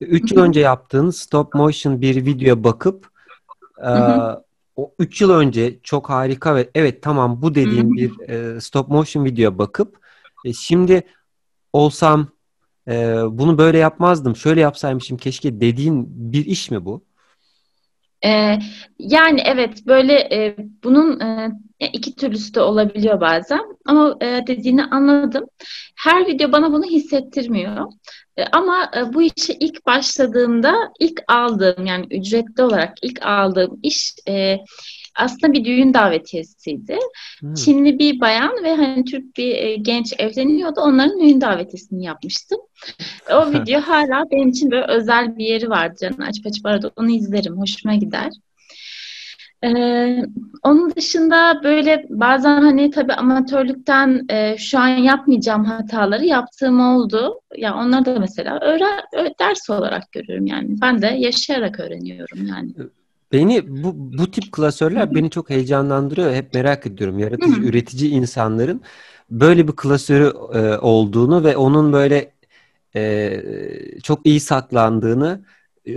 3 0.00 0.32
yıl 0.32 0.40
önce 0.40 0.60
yaptığın 0.60 1.10
stop 1.10 1.54
motion 1.54 2.00
bir 2.00 2.26
videoya 2.26 2.64
bakıp 2.64 3.10
e, 3.84 3.90
o 4.76 4.94
3 4.98 5.20
yıl 5.20 5.30
önce 5.30 5.78
çok 5.82 6.10
harika 6.10 6.56
ve 6.56 6.70
evet 6.74 7.02
tamam 7.02 7.42
bu 7.42 7.54
dediğin 7.54 7.94
bir 7.94 8.28
e, 8.28 8.60
stop 8.60 8.88
motion 8.88 9.24
videoya 9.24 9.58
bakıp 9.58 9.98
e, 10.44 10.52
şimdi 10.52 11.02
olsam 11.72 12.28
e, 12.88 13.22
bunu 13.30 13.58
böyle 13.58 13.78
yapmazdım 13.78 14.36
şöyle 14.36 14.60
yapsaymışım 14.60 15.16
keşke 15.16 15.60
dediğin 15.60 16.06
bir 16.32 16.46
iş 16.46 16.70
mi 16.70 16.84
bu? 16.84 17.07
Ee, 18.24 18.58
yani 18.98 19.42
evet 19.44 19.86
böyle 19.86 20.12
e, 20.14 20.56
bunun 20.84 21.20
e, 21.20 21.86
iki 21.92 22.16
türlüsü 22.16 22.54
de 22.54 22.60
olabiliyor 22.60 23.20
bazen 23.20 23.60
ama 23.84 24.16
e, 24.20 24.26
dediğini 24.46 24.84
anladım. 24.84 25.44
Her 25.96 26.26
video 26.26 26.52
bana 26.52 26.72
bunu 26.72 26.84
hissettirmiyor. 26.84 27.86
E, 28.36 28.44
ama 28.44 28.90
e, 28.96 29.14
bu 29.14 29.22
işe 29.22 29.52
ilk 29.60 29.86
başladığımda 29.86 30.74
ilk 31.00 31.20
aldığım 31.28 31.86
yani 31.86 32.06
ücretli 32.10 32.62
olarak 32.62 32.94
ilk 33.02 33.26
aldığım 33.26 33.80
iş 33.82 34.14
e, 34.28 34.58
aslında 35.18 35.52
bir 35.52 35.64
düğün 35.64 35.94
davetiyesiydi. 35.94 36.98
Hmm. 37.40 37.54
Çinli 37.54 37.98
bir 37.98 38.20
bayan 38.20 38.64
ve 38.64 38.76
hani 38.76 39.04
Türk 39.04 39.36
bir 39.36 39.54
e, 39.54 39.76
genç 39.76 40.14
evleniyordu. 40.18 40.80
Onların 40.80 41.20
düğün 41.20 41.40
davetiyesini 41.40 42.04
yapmıştım. 42.04 42.58
O 43.30 43.52
video 43.52 43.80
hala 43.80 44.30
benim 44.30 44.48
için 44.48 44.70
böyle 44.70 44.86
özel 44.86 45.36
bir 45.36 45.44
yeri 45.44 45.70
var. 45.70 45.92
Canım 46.00 46.20
açıp 46.20 46.46
açıp 46.46 46.66
arada 46.66 46.90
onu 46.96 47.10
izlerim. 47.10 47.56
Hoşuma 47.58 47.94
gider. 47.94 48.30
Ee, 49.64 50.22
onun 50.62 50.94
dışında 50.94 51.60
böyle 51.64 52.06
bazen 52.08 52.62
hani 52.62 52.90
tabii 52.90 53.12
amatörlükten 53.12 54.26
e, 54.28 54.56
şu 54.58 54.78
an 54.78 54.88
yapmayacağım 54.88 55.64
hataları 55.64 56.24
yaptığım 56.24 56.80
oldu. 56.80 57.40
Ya 57.56 57.68
yani 57.68 57.86
onları 57.86 58.04
da 58.04 58.18
mesela 58.18 58.60
öğren, 58.60 59.00
ders 59.40 59.70
olarak 59.70 60.12
görüyorum 60.12 60.46
yani. 60.46 60.68
Ben 60.80 61.02
de 61.02 61.06
yaşayarak 61.06 61.80
öğreniyorum 61.80 62.46
yani. 62.46 62.72
Beni 63.32 63.82
bu 63.84 63.92
bu 64.18 64.30
tip 64.30 64.52
klasörler 64.52 65.14
beni 65.14 65.30
çok 65.30 65.50
heyecanlandırıyor. 65.50 66.32
Hep 66.34 66.54
merak 66.54 66.86
ediyorum. 66.86 67.18
Yaratıcı, 67.18 67.60
üretici 67.60 68.10
insanların 68.10 68.82
böyle 69.30 69.68
bir 69.68 69.72
klasörü 69.72 70.32
e, 70.54 70.78
olduğunu 70.78 71.44
ve 71.44 71.56
onun 71.56 71.92
böyle 71.92 72.32
e, 72.96 73.42
çok 74.02 74.26
iyi 74.26 74.40
saklandığını 74.40 75.44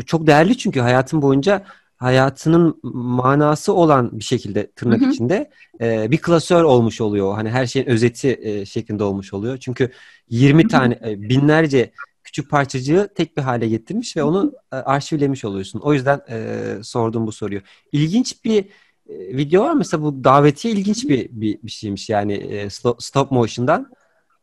çok 0.06 0.28
değerli 0.28 0.58
çünkü 0.58 0.80
hayatım 0.80 1.22
boyunca 1.22 1.66
hayatının 1.98 2.80
manası 2.94 3.74
olan 3.74 4.20
bir 4.20 4.24
şekilde 4.24 4.72
tırnak 4.72 5.02
hı 5.02 5.06
hı. 5.06 5.10
içinde 5.10 5.50
e, 5.82 6.12
bir 6.12 6.18
klasör 6.18 6.64
olmuş 6.64 7.02
oluyor. 7.02 7.34
Hani 7.34 7.50
her 7.50 7.66
şeyin 7.66 7.86
özeti 7.86 8.40
e, 8.42 8.66
şeklinde 8.66 9.04
olmuş 9.04 9.34
oluyor. 9.34 9.58
Çünkü 9.58 9.92
20 10.30 10.62
hı 10.62 10.66
hı. 10.66 10.70
tane 10.70 11.00
e, 11.06 11.22
binlerce 11.22 11.92
küçük 12.32 12.50
parçacığı 12.50 13.10
tek 13.16 13.38
bir 13.38 13.42
hale 13.42 13.68
getirmiş 13.68 14.18
ve 14.18 14.24
onu 14.24 14.54
e, 14.72 14.76
arşivlemiş 14.76 15.46
oluyorsun. 15.46 15.80
O 15.80 15.94
yüzden 15.94 16.22
e, 16.30 16.66
sordum 16.84 17.28
bu 17.28 17.32
soruyu. 17.32 17.62
İlginç 17.92 18.46
bir 18.46 18.66
e, 19.10 19.38
video 19.38 19.64
var 19.64 19.74
mesela 19.74 20.04
bu 20.04 20.24
davetiye 20.24 20.74
ilginç 20.74 21.10
bir 21.10 21.30
bir, 21.32 21.60
bir 21.64 21.72
şeymiş 21.72 22.10
yani 22.10 22.34
e, 22.34 22.70
stop 23.00 23.32
motion'dan 23.32 23.92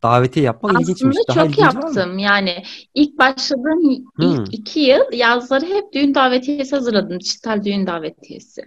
davetiye 0.02 0.46
yapmak 0.46 0.70
Aslında 0.70 0.82
ilginçmiş. 0.82 1.16
Aslında 1.28 1.46
çok 1.46 1.58
yaptım. 1.58 2.18
Yani 2.18 2.62
ilk 2.94 3.18
başladığım 3.18 4.06
hmm. 4.16 4.26
ilk 4.26 4.54
iki 4.54 4.80
yıl 4.80 5.12
yazları 5.12 5.66
hep 5.66 5.92
düğün 5.94 6.14
davetiyesi 6.14 6.76
hazırladım. 6.76 7.20
Dijital 7.20 7.64
düğün 7.64 7.86
davetiyesi. 7.86 8.62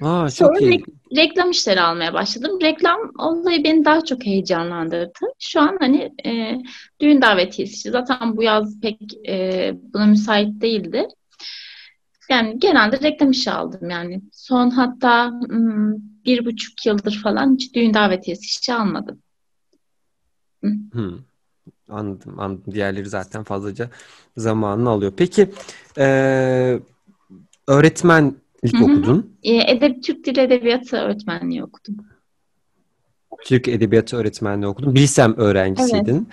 Aa, 0.00 0.30
çok 0.30 0.48
Sonra 0.48 0.58
iyi. 0.58 0.70
Re- 0.70 1.16
reklam 1.16 1.50
işleri 1.50 1.80
almaya 1.80 2.14
başladım. 2.14 2.58
Reklam 2.62 2.98
olayı 3.18 3.64
beni 3.64 3.84
daha 3.84 4.04
çok 4.04 4.26
heyecanlandırdı. 4.26 5.26
Şu 5.38 5.60
an 5.60 5.76
hani 5.80 6.12
e, 6.26 6.58
düğün 7.00 7.22
davetiyesi. 7.22 7.90
Zaten 7.90 8.36
bu 8.36 8.42
yaz 8.42 8.80
pek 8.80 8.98
e, 9.28 9.72
buna 9.94 10.06
müsait 10.06 10.60
değildi. 10.60 11.08
Yani 12.30 12.58
genelde 12.58 13.00
reklam 13.00 13.30
işi 13.30 13.50
aldım 13.50 13.90
yani. 13.90 14.22
Son 14.32 14.70
hatta 14.70 15.30
hmm, 15.30 15.94
bir 16.24 16.44
buçuk 16.44 16.86
yıldır 16.86 17.20
falan 17.22 17.54
hiç 17.54 17.74
düğün 17.74 17.94
davetiyesi 17.94 18.44
işi 18.44 18.74
almadım. 18.74 19.22
Hmm. 20.60 21.18
Anladım, 21.88 22.40
anladım. 22.40 22.74
Diğerleri 22.74 23.08
zaten 23.08 23.44
fazlaca 23.44 23.90
zamanını 24.36 24.90
alıyor. 24.90 25.12
Peki 25.16 25.50
e, 25.98 26.78
öğretmen 27.68 28.34
ilk 28.62 28.74
Hı-hı. 28.74 28.84
okudun. 28.84 29.36
E, 29.42 29.72
Edeb 29.72 30.02
Türk 30.02 30.26
Dili 30.26 30.40
Edebiyatı 30.40 30.96
öğretmenliği 30.96 31.64
okudum. 31.64 31.96
Türk 33.44 33.68
Edebiyatı 33.68 34.16
öğretmenliği 34.16 34.66
okudun. 34.66 34.94
Bilsem 34.94 35.36
öğrencisiydin. 35.36 36.28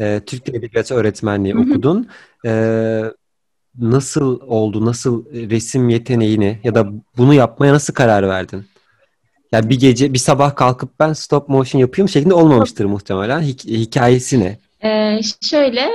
Evet. 0.00 0.22
E, 0.22 0.24
Türk 0.24 0.46
Dili 0.46 0.56
Edebiyatı 0.56 0.94
öğretmenliği 0.94 1.54
Hı-hı. 1.54 1.62
okudun. 1.62 2.08
E, 2.46 2.52
nasıl 3.78 4.40
oldu? 4.40 4.84
Nasıl 4.84 5.24
resim 5.26 5.88
yeteneğini 5.88 6.58
ya 6.64 6.74
da 6.74 6.92
bunu 7.16 7.34
yapmaya 7.34 7.72
nasıl 7.72 7.94
karar 7.94 8.28
verdin? 8.28 8.64
Yani 9.52 9.68
bir 9.68 9.80
gece 9.80 10.12
bir 10.12 10.18
sabah 10.18 10.56
kalkıp 10.56 10.90
ben 11.00 11.12
stop 11.12 11.48
motion 11.48 11.80
yapıyorum 11.80 12.08
şeklinde 12.08 12.34
olmamıştır 12.34 12.84
muhtemelen. 12.84 13.42
Hik- 13.42 13.68
hikayesi 13.68 14.40
ne? 14.40 14.58
Ee, 14.88 15.20
şöyle 15.40 15.88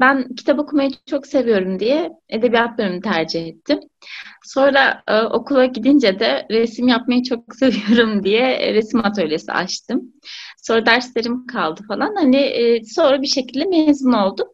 ben 0.00 0.34
kitap 0.34 0.58
okumayı 0.58 0.90
çok 1.06 1.26
seviyorum 1.26 1.80
diye 1.80 2.12
edebiyat 2.28 2.78
bölümünü 2.78 3.00
tercih 3.00 3.46
ettim. 3.46 3.80
Sonra 4.46 5.02
e, 5.08 5.20
okula 5.20 5.66
gidince 5.66 6.20
de 6.20 6.46
resim 6.50 6.88
yapmayı 6.88 7.22
çok 7.22 7.54
seviyorum 7.58 8.24
diye 8.24 8.74
resim 8.74 9.04
atölyesi 9.04 9.52
açtım. 9.52 10.12
Sonra 10.62 10.86
derslerim 10.86 11.46
kaldı 11.46 11.80
falan. 11.88 12.14
Hani 12.16 12.36
e, 12.36 12.84
sonra 12.84 13.22
bir 13.22 13.26
şekilde 13.26 13.64
mezun 13.64 14.12
oldum. 14.12 14.48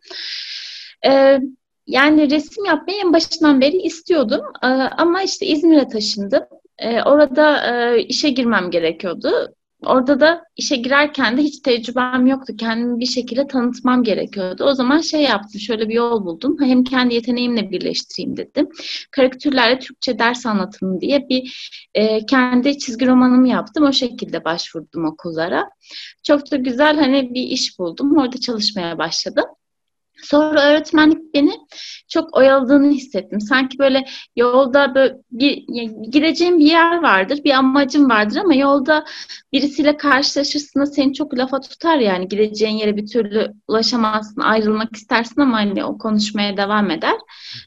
E, 1.07 1.39
yani 1.87 2.31
resim 2.31 2.65
yapmayı 2.65 2.99
en 3.01 3.13
başından 3.13 3.61
beri 3.61 3.77
istiyordum. 3.77 4.41
E, 4.63 4.67
ama 4.67 5.23
işte 5.23 5.47
İzmir'e 5.47 5.89
taşındım. 5.89 6.43
E, 6.79 7.03
orada 7.03 7.67
e, 7.75 8.03
işe 8.03 8.31
girmem 8.31 8.71
gerekiyordu. 8.71 9.55
Orada 9.87 10.21
da 10.21 10.45
işe 10.57 10.77
girerken 10.77 11.37
de 11.37 11.43
hiç 11.43 11.61
tecrübem 11.61 12.27
yoktu. 12.27 12.53
Kendimi 12.59 13.01
bir 13.01 13.07
şekilde 13.07 13.47
tanıtmam 13.47 14.03
gerekiyordu. 14.03 14.65
O 14.65 14.75
zaman 14.75 15.01
şey 15.01 15.23
yaptım, 15.23 15.61
şöyle 15.61 15.89
bir 15.89 15.95
yol 15.95 16.25
buldum. 16.25 16.57
Hem 16.61 16.85
kendi 16.85 17.15
yeteneğimle 17.15 17.71
birleştireyim 17.71 18.37
dedim. 18.37 18.69
Karikatürlerle 19.11 19.79
Türkçe 19.79 20.19
ders 20.19 20.47
anlatımı 20.47 21.01
diye 21.01 21.29
bir 21.29 21.71
e, 21.95 22.27
kendi 22.27 22.79
çizgi 22.79 23.07
romanımı 23.07 23.49
yaptım. 23.49 23.85
O 23.85 23.93
şekilde 23.93 24.45
başvurdum 24.45 25.05
okullara. 25.05 25.69
Çok 26.23 26.51
da 26.51 26.57
güzel 26.57 26.97
hani 26.97 27.35
bir 27.35 27.43
iş 27.43 27.79
buldum. 27.79 28.17
Orada 28.17 28.41
çalışmaya 28.41 28.99
başladım. 28.99 29.45
Sonra 30.23 30.63
öğretmenlik 30.63 31.35
beni 31.35 31.53
çok 32.09 32.37
oyaladığını 32.37 32.91
hissettim. 32.91 33.41
Sanki 33.41 33.79
böyle 33.79 34.05
yolda 34.37 34.95
böyle 34.95 35.17
bir 35.31 35.67
gideceğim 36.11 36.59
bir 36.59 36.65
yer 36.65 37.03
vardır, 37.03 37.41
bir 37.45 37.51
amacım 37.51 38.11
vardır 38.11 38.37
ama 38.37 38.55
yolda 38.55 39.05
birisiyle 39.53 39.97
karşılaşırsın 39.97 40.81
da 40.81 40.87
seni 40.87 41.15
çok 41.15 41.39
lafa 41.39 41.61
tutar 41.61 41.99
yani 41.99 42.29
gideceğin 42.29 42.77
yere 42.77 42.97
bir 42.97 43.07
türlü 43.07 43.53
ulaşamazsın, 43.69 44.41
ayrılmak 44.41 44.97
istersin 44.97 45.41
ama 45.41 45.57
hani 45.57 45.85
o 45.85 45.99
konuşmaya 45.99 46.57
devam 46.57 46.91
eder. 46.91 47.17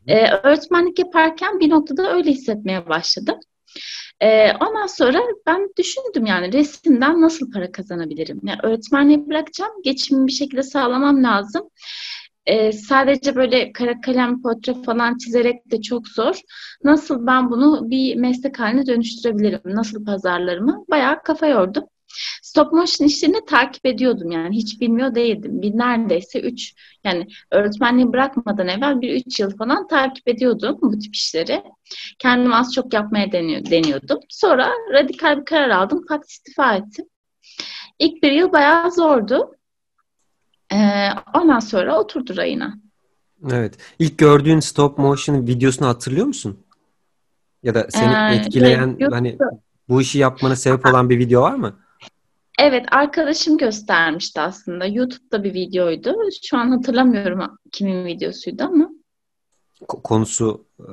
Ee, 0.08 0.30
öğretmenlik 0.32 1.00
yaparken 1.00 1.60
bir 1.60 1.70
noktada 1.70 2.14
öyle 2.14 2.32
hissetmeye 2.32 2.90
başladım. 2.90 3.40
Ee, 4.22 4.52
ondan 4.52 4.88
sonra 4.88 5.20
ben 5.48 5.70
düşündüm 5.78 6.26
yani 6.26 6.54
resimden 6.54 7.22
nasıl 7.22 7.52
para 7.52 7.72
kazanabilirim? 7.72 8.42
Yani 8.44 8.60
öğretmenliği 8.64 9.28
bırakacağım, 9.28 9.72
geçimimi 9.84 10.28
bir 10.28 10.32
şekilde 10.32 10.64
sağlamam 10.64 11.24
lazım 11.24 11.70
e, 12.46 12.72
sadece 12.72 13.36
böyle 13.36 13.72
kara 13.72 14.02
kalem 14.02 14.42
portre 14.42 14.74
falan 14.74 15.18
çizerek 15.18 15.72
de 15.72 15.82
çok 15.82 16.08
zor. 16.08 16.40
Nasıl 16.84 17.28
ben 17.28 17.52
bunu 17.52 17.90
bir 17.90 18.16
meslek 18.16 18.60
haline 18.60 18.86
dönüştürebilirim? 18.86 19.62
Nasıl 19.66 20.06
pazarlarımı? 20.06 20.86
Bayağı 20.90 21.24
kafa 21.24 21.48
yordum. 21.48 21.84
Stop 22.42 22.74
motion 22.74 23.08
işlerini 23.08 23.46
takip 23.46 23.86
ediyordum 23.86 24.32
yani 24.32 24.56
hiç 24.56 24.82
bilmiyor 24.82 25.16
değildim. 25.16 25.62
Bir 25.62 25.78
neredeyse 25.78 26.40
3 26.42 26.74
yani 27.04 27.28
öğretmenliği 27.52 28.14
bırakmadan 28.14 28.68
evvel 28.68 29.02
bir 29.02 29.16
3 29.16 29.40
yıl 29.40 29.58
falan 29.58 29.88
takip 29.88 30.28
ediyordum 30.28 30.78
bu 30.82 31.00
tip 31.00 31.16
işleri. 31.16 31.64
Kendim 32.20 32.54
az 32.54 32.74
çok 32.74 32.94
yapmaya 32.94 33.32
deniyor, 33.32 33.66
deniyordum. 33.66 34.20
Sonra 34.30 34.72
radikal 34.94 35.40
bir 35.40 35.46
karar 35.46 35.70
aldım. 35.70 36.06
Pat 36.06 36.30
istifa 36.30 36.76
ettim. 36.76 37.06
İlk 38.00 38.24
bir 38.24 38.32
yıl 38.32 38.52
bayağı 38.52 38.92
zordu. 38.92 39.55
Ee, 40.74 41.10
ondan 41.34 41.60
sonra 41.60 42.00
oturdu 42.00 42.38
rayına. 42.38 42.74
Evet. 43.52 43.78
İlk 44.00 44.18
gördüğün 44.18 44.60
stop 44.60 44.98
motion 44.98 45.48
videosunu 45.48 45.88
hatırlıyor 45.88 46.26
musun? 46.26 46.60
Ya 47.64 47.76
da 47.76 47.88
seni 47.90 48.14
ee, 48.14 48.36
etkileyen 48.36 48.98
evet, 49.00 49.12
hani 49.14 49.38
bu 49.90 50.02
işi 50.02 50.20
yapmana 50.20 50.56
sebep 50.56 50.86
olan 50.86 51.10
bir 51.10 51.20
video 51.20 51.42
var 51.42 51.56
mı? 51.56 51.80
Evet, 52.60 52.86
arkadaşım 52.92 53.58
göstermişti 53.58 54.42
aslında. 54.42 54.86
YouTube'da 54.86 55.44
bir 55.44 55.54
videoydu. 55.54 56.16
Şu 56.44 56.58
an 56.58 56.72
hatırlamıyorum 56.72 57.58
kimin 57.72 58.06
videosuydu 58.06 58.64
ama. 58.64 58.90
Konusu 59.88 60.66
e... 60.80 60.86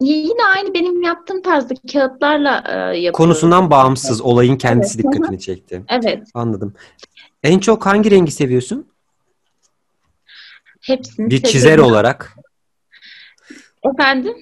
Yine 0.00 0.44
aynı 0.56 0.74
benim 0.74 1.02
yaptığım 1.02 1.42
tarzda 1.42 1.74
kağıtlarla 1.92 2.64
e, 2.66 2.72
yapıyorum. 2.72 3.12
Konusundan 3.12 3.70
bağımsız, 3.70 4.20
olayın 4.20 4.56
kendisi 4.56 5.00
evet. 5.00 5.12
dikkatini 5.12 5.40
çekti. 5.40 5.82
Evet. 5.88 6.28
Anladım. 6.34 6.74
En 7.44 7.58
çok 7.58 7.86
hangi 7.86 8.10
rengi 8.10 8.32
seviyorsun? 8.32 8.86
Hepsini 10.82 11.30
Bir 11.30 11.36
seviyorum. 11.36 11.52
çizer 11.52 11.78
olarak. 11.78 12.32
Efendim? 13.94 14.36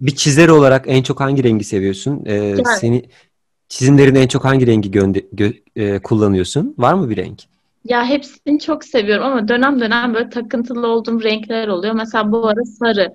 Bir 0.00 0.16
çizer 0.16 0.48
olarak 0.48 0.84
en 0.88 1.02
çok 1.02 1.20
hangi 1.20 1.44
rengi 1.44 1.64
seviyorsun? 1.64 2.22
Ee, 2.26 2.32
yani. 2.34 2.64
Seni 2.64 3.02
çizimlerin 3.68 4.14
en 4.14 4.26
çok 4.26 4.44
hangi 4.44 4.66
rengi 4.66 4.90
gönde- 4.90 5.26
gö- 5.34 5.62
e, 5.76 5.98
kullanıyorsun? 6.02 6.74
Var 6.78 6.94
mı 6.94 7.10
bir 7.10 7.16
renk? 7.16 7.42
Ya 7.84 8.04
hepsini 8.04 8.58
çok 8.60 8.84
seviyorum 8.84 9.24
ama 9.26 9.48
dönem 9.48 9.80
dönem 9.80 10.14
böyle 10.14 10.28
takıntılı 10.28 10.86
olduğum 10.86 11.22
renkler 11.22 11.68
oluyor. 11.68 11.94
Mesela 11.94 12.32
bu 12.32 12.46
ara 12.48 12.64
sarı. 12.64 13.14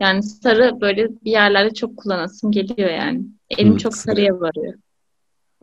Yani 0.00 0.22
sarı 0.22 0.80
böyle 0.80 1.08
bir 1.08 1.30
yerlerde 1.30 1.74
çok 1.74 1.96
kullanasım 1.96 2.52
geliyor 2.52 2.90
yani. 2.90 3.22
Elim 3.50 3.68
hmm, 3.68 3.76
çok 3.76 3.94
sarıya 3.94 4.40
varıyor. 4.40 4.74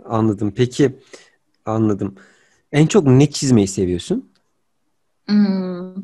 Anladım. 0.06 0.54
Peki 0.56 0.96
anladım. 1.66 2.16
En 2.72 2.88
çok 2.88 3.08
ne 3.08 3.30
çizmeyi 3.30 3.68
seviyorsun? 3.68 4.30
Hmm. 5.26 5.96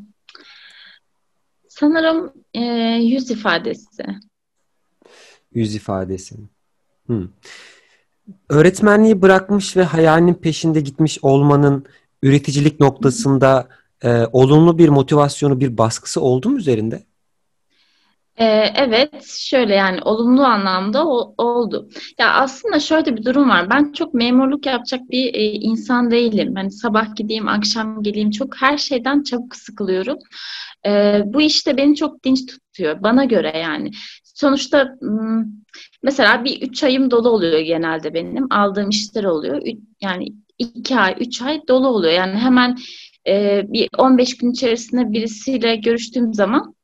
Sanırım 1.68 2.32
e, 2.54 2.60
yüz 3.02 3.30
ifadesi. 3.30 4.02
Yüz 5.54 5.74
ifadesi. 5.74 6.36
Hmm. 7.06 7.28
Öğretmenliği 8.48 9.22
bırakmış 9.22 9.76
ve 9.76 9.82
hayalinin 9.82 10.34
peşinde 10.34 10.80
gitmiş 10.80 11.18
olmanın 11.22 11.84
üreticilik 12.22 12.80
noktasında 12.80 13.68
e, 14.02 14.26
olumlu 14.32 14.78
bir 14.78 14.88
motivasyonu, 14.88 15.60
bir 15.60 15.78
baskısı 15.78 16.20
oldu 16.20 16.50
mu 16.50 16.58
üzerinde? 16.58 17.04
Ee, 18.40 18.44
evet, 18.76 19.24
şöyle 19.38 19.74
yani 19.74 20.00
olumlu 20.02 20.44
anlamda 20.44 21.06
oldu. 21.38 21.88
Ya 22.18 22.32
aslında 22.34 22.80
şöyle 22.80 23.16
bir 23.16 23.24
durum 23.24 23.48
var. 23.48 23.70
Ben 23.70 23.92
çok 23.92 24.14
memurluk 24.14 24.66
yapacak 24.66 25.00
bir 25.10 25.34
e, 25.34 25.42
insan 25.52 26.10
değilim. 26.10 26.54
Hani 26.56 26.70
sabah 26.72 27.16
gideyim, 27.16 27.48
akşam 27.48 28.02
geleyim. 28.02 28.30
Çok 28.30 28.56
her 28.62 28.78
şeyden 28.78 29.22
çabuk 29.22 29.56
sıkılıyorum. 29.56 30.18
Ee, 30.86 31.22
bu 31.26 31.40
işte 31.42 31.76
beni 31.76 31.96
çok 31.96 32.24
dinç 32.24 32.46
tutuyor. 32.46 33.02
Bana 33.02 33.24
göre 33.24 33.58
yani. 33.58 33.90
Sonuçta 34.24 34.94
mesela 36.02 36.44
bir 36.44 36.62
üç 36.62 36.82
ayım 36.84 37.10
dolu 37.10 37.28
oluyor 37.28 37.58
genelde 37.60 38.14
benim. 38.14 38.46
Aldığım 38.52 38.88
işler 38.88 39.24
oluyor. 39.24 39.62
Yani 40.02 40.26
iki 40.58 40.96
ay, 40.96 41.16
üç 41.20 41.42
ay 41.42 41.60
dolu 41.68 41.88
oluyor. 41.88 42.12
Yani 42.12 42.34
hemen 42.38 42.76
e, 43.28 43.62
bir 43.68 43.88
15 43.98 44.36
gün 44.36 44.50
içerisinde 44.52 45.12
birisiyle 45.12 45.76
görüştüğüm 45.76 46.34
zaman 46.34 46.74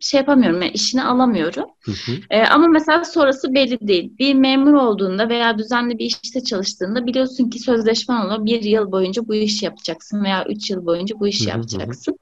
şey 0.00 0.18
yapamıyorum, 0.18 0.62
yani 0.62 0.72
işini 0.72 1.02
alamıyorum. 1.02 1.64
Hı 1.84 1.92
hı. 1.92 2.12
E, 2.30 2.42
ama 2.42 2.68
mesela 2.68 3.04
sonrası 3.04 3.54
belli 3.54 3.88
değil. 3.88 4.18
Bir 4.18 4.34
memur 4.34 4.72
olduğunda 4.72 5.28
veya 5.28 5.58
düzenli 5.58 5.98
bir 5.98 6.18
işte 6.22 6.44
çalıştığında 6.44 7.06
biliyorsun 7.06 7.50
ki 7.50 7.58
sözleşmen 7.58 8.26
oluyor. 8.26 8.44
Bir 8.44 8.62
yıl 8.62 8.92
boyunca 8.92 9.28
bu 9.28 9.34
işi 9.34 9.64
yapacaksın 9.64 10.24
veya 10.24 10.44
üç 10.48 10.70
yıl 10.70 10.86
boyunca 10.86 11.20
bu 11.20 11.28
işi 11.28 11.44
hı 11.44 11.54
hı. 11.54 11.56
yapacaksın. 11.56 12.18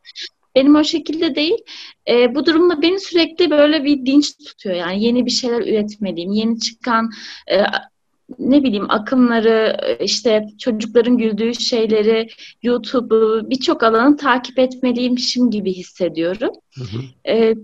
Benim 0.55 0.75
o 0.77 0.85
şekilde 0.85 1.35
değil. 1.35 1.59
E, 2.09 2.35
bu 2.35 2.47
durumda 2.47 2.83
beni 2.83 3.01
sürekli 3.01 3.51
böyle 3.51 3.85
bir 3.85 4.07
dinç 4.07 4.37
tutuyor. 4.47 4.77
Yani 4.77 5.05
yeni 5.05 5.27
bir 5.27 5.31
şeyler 5.31 5.61
üretmeliyim. 5.61 6.33
Yeni 6.33 6.61
çıkan 6.61 7.11
e, 7.51 7.63
ne 8.39 8.63
bileyim 8.63 8.91
akımları, 8.91 9.77
işte 10.01 10.47
çocukların 10.59 11.19
güldüğü 11.19 11.55
şeyleri, 11.55 12.29
YouTube'u 12.63 13.51
birçok 13.51 13.83
alanı 13.83 14.17
takip 14.17 14.59
etmeliymişim 14.59 15.51
gibi 15.51 15.73
hissediyorum. 15.73 16.51
Hı 16.75 16.85
hı. 16.85 17.33
E, 17.33 17.55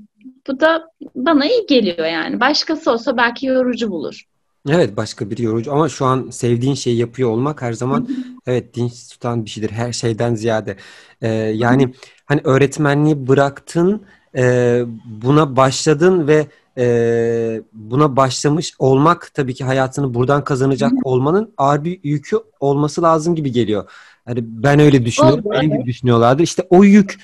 bu 0.48 0.61
da 0.61 0.88
bana 1.14 1.46
iyi 1.46 1.66
geliyor 1.68 2.07
yani. 2.07 2.40
Başkası 2.40 2.92
olsa 2.92 3.16
belki 3.16 3.46
yorucu 3.46 3.90
bulur. 3.90 4.24
Evet 4.68 4.96
başka 4.96 5.31
bir 5.31 5.38
yorucu 5.38 5.72
ama 5.72 5.88
şu 5.88 6.05
an 6.05 6.31
sevdiğin 6.31 6.74
şeyi 6.74 6.96
yapıyor 6.96 7.31
olmak 7.31 7.62
her 7.62 7.72
zaman 7.72 8.09
evet 8.46 8.74
dinç 8.74 9.09
tutan 9.09 9.44
bir 9.44 9.50
şeydir 9.50 9.70
her 9.70 9.92
şeyden 9.92 10.35
ziyade. 10.35 10.76
Ee, 11.22 11.29
yani 11.35 11.92
hani 12.26 12.40
öğretmenliği 12.44 13.26
bıraktın, 13.26 14.02
e, 14.37 14.83
buna 15.05 15.57
başladın 15.57 16.29
ve 16.29 16.46
e, 16.79 17.62
buna 17.72 18.16
başlamış 18.16 18.72
olmak 18.79 19.35
tabii 19.35 19.55
ki 19.55 19.64
hayatını 19.64 20.14
buradan 20.14 20.44
kazanacak 20.44 20.92
olmanın 21.05 21.55
ağır 21.57 21.85
bir 21.85 22.01
yükü 22.03 22.37
olması 22.61 23.03
lazım 23.03 23.35
gibi 23.35 23.53
geliyor. 23.53 23.90
Yani 24.29 24.38
ben 24.42 24.79
öyle 24.79 25.05
düşünüyorum. 25.05 25.46
Oldu, 25.46 25.55
benim 25.55 25.72
gibi 25.72 25.85
düşünüyorlardı. 25.85 26.42
İşte 26.42 26.66
o 26.70 26.85
yük 26.85 27.18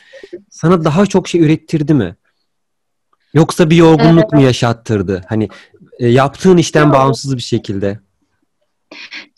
sana 0.50 0.84
daha 0.84 1.06
çok 1.06 1.28
şey 1.28 1.40
ürettirdi 1.40 1.94
mi? 1.94 2.16
Yoksa 3.34 3.70
bir 3.70 3.76
yorgunluk 3.76 4.24
evet. 4.24 4.32
mu 4.32 4.40
yaşattırdı? 4.40 5.22
Hani 5.28 5.48
e, 5.98 6.08
yaptığın 6.08 6.56
işten 6.56 6.84
Yok. 6.84 6.94
bağımsız 6.94 7.36
bir 7.36 7.42
şekilde. 7.42 8.00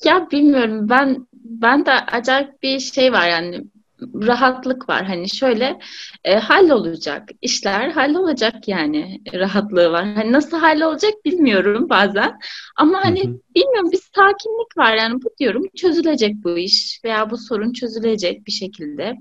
Ya 0.04 0.28
bilmiyorum. 0.32 0.88
Ben 0.88 1.26
ben 1.32 1.86
de 1.86 1.92
acayip 1.92 2.62
bir 2.62 2.80
şey 2.80 3.12
var 3.12 3.28
yani 3.28 3.64
rahatlık 4.00 4.88
var. 4.88 5.04
Hani 5.04 5.28
şöyle 5.28 5.78
e, 6.24 6.34
hallolacak 6.34 7.28
işler 7.42 7.90
hallolacak 7.90 8.68
yani 8.68 9.20
rahatlığı 9.32 9.92
var. 9.92 10.04
Hani 10.14 10.32
nasıl 10.32 10.58
hallolacak 10.58 11.24
bilmiyorum 11.24 11.88
bazen. 11.88 12.38
Ama 12.76 13.04
hani 13.04 13.24
hı 13.24 13.28
hı. 13.28 13.38
bilmiyorum 13.54 13.92
bir 13.92 14.00
sakinlik 14.16 14.78
var 14.78 14.94
yani 14.94 15.22
bu 15.22 15.28
diyorum 15.38 15.64
çözülecek 15.76 16.34
bu 16.44 16.58
iş 16.58 17.00
veya 17.04 17.30
bu 17.30 17.38
sorun 17.38 17.72
çözülecek 17.72 18.46
bir 18.46 18.52
şekilde 18.52 19.14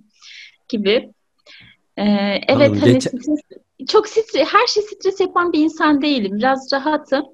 gibi. 0.70 1.10
Ee, 1.98 2.04
evet 2.48 2.70
Anladım. 2.70 2.80
hani 2.80 2.94
Geç... 2.94 3.08
çok 3.88 4.08
stres, 4.08 4.46
her 4.46 4.68
şey 4.68 4.84
stres 4.84 5.20
yapan 5.20 5.54
bir 5.54 5.60
insan 5.60 6.02
değilim. 6.02 6.38
Biraz 6.38 6.74
rahatım. 6.74 7.26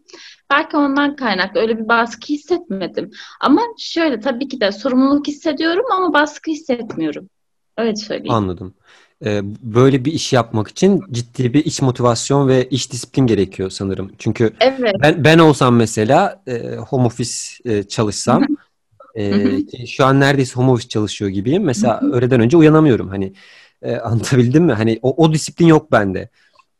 Belki 0.51 0.77
ondan 0.77 1.15
kaynaklı 1.15 1.59
öyle 1.59 1.77
bir 1.77 1.87
baskı 1.87 2.27
hissetmedim. 2.27 3.11
Ama 3.41 3.61
şöyle 3.77 4.19
tabii 4.19 4.47
ki 4.47 4.61
de 4.61 4.71
sorumluluk 4.71 5.27
hissediyorum 5.27 5.85
ama 5.91 6.13
baskı 6.13 6.51
hissetmiyorum. 6.51 7.29
Öyle 7.77 7.95
söyleyeyim. 7.95 8.33
Anladım. 8.33 8.73
Ee, 9.25 9.41
böyle 9.61 10.05
bir 10.05 10.13
iş 10.13 10.33
yapmak 10.33 10.67
için 10.67 11.01
ciddi 11.11 11.53
bir 11.53 11.65
iç 11.65 11.81
motivasyon 11.81 12.47
ve 12.47 12.69
iş 12.69 12.91
disiplin 12.91 13.27
gerekiyor 13.27 13.69
sanırım. 13.69 14.11
Çünkü 14.17 14.53
evet. 14.59 14.95
ben 15.01 15.23
ben 15.23 15.39
olsam 15.39 15.75
mesela 15.75 16.43
e, 16.47 16.75
home 16.75 17.05
office 17.05 17.33
e, 17.65 17.83
çalışsam 17.83 18.43
e, 19.15 19.85
şu 19.85 20.05
an 20.05 20.19
neredeyse 20.19 20.53
home 20.53 20.71
office 20.71 20.89
çalışıyor 20.89 21.31
gibiyim. 21.31 21.63
Mesela 21.63 21.99
öğleden 22.01 22.39
önce 22.41 22.57
uyanamıyorum. 22.57 23.09
Hani 23.09 23.33
e, 23.81 23.95
anlatabildim 23.95 24.63
mi? 24.63 24.73
Hani 24.73 24.99
o, 25.01 25.25
o 25.25 25.33
disiplin 25.33 25.67
yok 25.67 25.91
bende. 25.91 26.29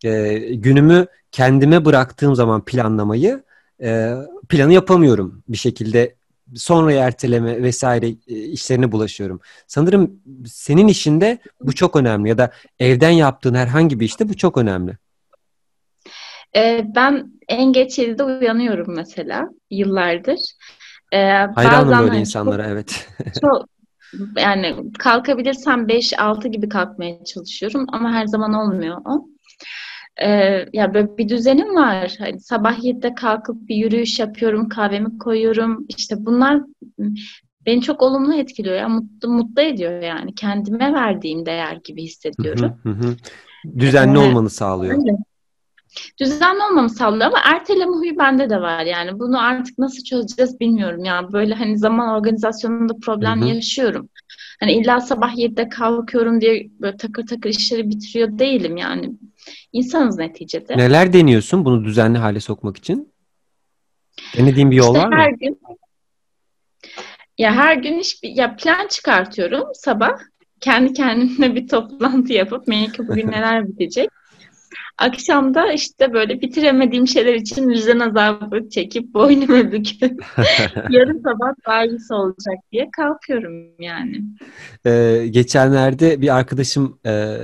E, 0.04 0.38
günümü 0.56 1.08
kendime 1.32 1.86
bıraktığım 1.86 2.36
zaman 2.36 2.66
planlamayı 2.66 3.44
e, 3.82 4.14
planı 4.50 4.74
yapamıyorum 4.74 5.44
bir 5.48 5.58
şekilde 5.58 6.16
sonra 6.56 6.94
erteleme 6.94 7.64
vesaire 7.64 8.08
e, 8.08 8.36
işlerine 8.36 8.92
bulaşıyorum. 8.92 9.42
Sanırım 9.68 10.22
senin 10.46 10.88
işinde 10.88 11.38
bu 11.62 11.76
çok 11.76 11.96
önemli 11.96 12.30
ya 12.30 12.38
da 12.38 12.52
evden 12.80 13.10
yaptığın 13.10 13.54
herhangi 13.54 14.00
bir 14.00 14.06
işte 14.06 14.30
bu 14.30 14.38
çok 14.38 14.58
önemli. 14.58 14.98
Ee, 16.56 16.86
ben 16.96 17.32
en 17.48 17.74
geç 17.74 18.00
7'de 18.00 18.24
uyanıyorum 18.24 18.96
mesela 18.96 19.50
yıllardır. 19.72 20.40
Ee, 21.12 21.18
Hayranım 21.56 21.88
böyle 21.88 22.10
hani 22.10 22.20
insanlara 22.20 22.64
çok, 22.64 22.72
evet. 22.72 23.08
çok, 23.42 23.66
yani 24.38 24.76
kalkabilirsem 25.00 25.88
5-6 25.88 26.48
gibi 26.48 26.70
kalkmaya 26.70 27.24
çalışıyorum 27.24 27.86
ama 27.92 28.14
her 28.14 28.26
zaman 28.26 28.54
olmuyor 28.54 28.98
o. 29.06 29.26
Ee, 30.22 30.66
ya 30.74 30.94
böyle 30.94 31.18
bir 31.18 31.30
düzenim 31.30 31.76
var. 31.76 32.16
Hani 32.20 32.40
sabah 32.40 32.84
7'de 32.84 33.14
kalkıp 33.14 33.68
bir 33.68 33.76
yürüyüş 33.76 34.20
yapıyorum, 34.20 34.70
kahvemi 34.70 35.18
koyuyorum. 35.18 35.86
İşte 35.90 36.16
bunlar 36.20 36.62
beni 37.66 37.82
çok 37.82 38.02
olumlu 38.02 38.34
etkiliyor 38.34 38.76
ya. 38.76 38.90
Mutlu, 38.90 39.30
mutlu 39.30 39.62
ediyor 39.62 40.02
yani. 40.02 40.36
Kendime 40.36 40.94
verdiğim 40.94 41.46
değer 41.46 41.80
gibi 41.84 42.04
hissediyorum. 42.04 42.74
Hı 42.84 42.90
hı 42.90 42.94
hı. 42.94 43.16
Düzenli 43.80 44.18
ee, 44.18 44.22
olmanı 44.22 44.50
sağlıyor. 44.50 44.98
Öyle. 44.98 45.18
Düzenli 46.20 46.64
olmamı 46.64 46.90
sağlıyor 46.90 47.26
ama 47.26 47.40
erteleme 47.44 47.92
huyu 47.92 48.18
bende 48.18 48.50
de 48.50 48.62
var 48.62 48.86
yani. 48.86 49.20
Bunu 49.20 49.44
artık 49.44 49.78
nasıl 49.78 50.04
çözeceğiz 50.04 50.60
bilmiyorum 50.60 51.04
ya. 51.04 51.32
Böyle 51.34 51.54
hani 51.54 51.78
zaman 51.78 52.10
organizasyonunda 52.10 52.94
problem 53.02 53.42
hı 53.42 53.46
hı. 53.46 53.50
yaşıyorum. 53.50 54.10
Hani 54.60 54.72
illa 54.74 55.02
sabah 55.02 55.38
7'de 55.38 55.70
kalkıyorum 55.70 56.42
diye 56.42 56.70
böyle 56.80 56.98
takır 56.98 57.28
takır 57.28 57.50
işleri 57.50 57.90
bitiriyor 57.90 58.40
değilim 58.40 58.78
yani. 58.78 59.12
İnsanız 59.74 60.18
neticede. 60.18 60.78
Neler 60.78 61.14
deniyorsun 61.14 61.66
bunu 61.66 61.86
düzenli 61.86 62.18
hale 62.18 62.40
sokmak 62.40 62.78
için? 62.78 63.14
Denediğin 64.38 64.72
bir 64.72 64.76
yol 64.76 64.96
işte 64.96 65.00
var 65.00 65.08
mı? 65.08 65.16
Her 65.16 65.32
gün 65.32 65.60
ya 67.38 67.56
her 67.56 67.76
gün 67.76 68.00
iş 68.00 68.20
ya 68.24 68.56
plan 68.56 68.88
çıkartıyorum 68.88 69.64
sabah. 69.74 70.20
Kendi 70.62 70.94
kendime 70.94 71.56
bir 71.56 71.68
toplantı 71.68 72.34
yapıp 72.34 72.68
belki 72.68 73.08
bugün 73.08 73.28
neler 73.32 73.68
bitecek. 73.68 74.10
Akşamda 75.00 75.74
işte 75.74 76.14
böyle 76.14 76.42
bitiremediğim 76.42 77.08
şeyler 77.08 77.34
için 77.34 77.70
vicdan 77.70 78.00
azabı 78.00 78.70
çekip 78.70 79.14
boynumu 79.14 79.72
büküp 79.72 80.26
yarın 80.90 81.24
sabah 81.24 81.54
daha 81.68 81.86
iyisi 81.86 82.14
olacak 82.14 82.58
diye 82.72 82.90
kalkıyorum 82.98 83.82
yani. 83.82 84.22
Ee, 84.86 85.28
geçenlerde 85.30 86.22
bir 86.22 86.36
arkadaşım 86.36 87.00
e, 87.06 87.38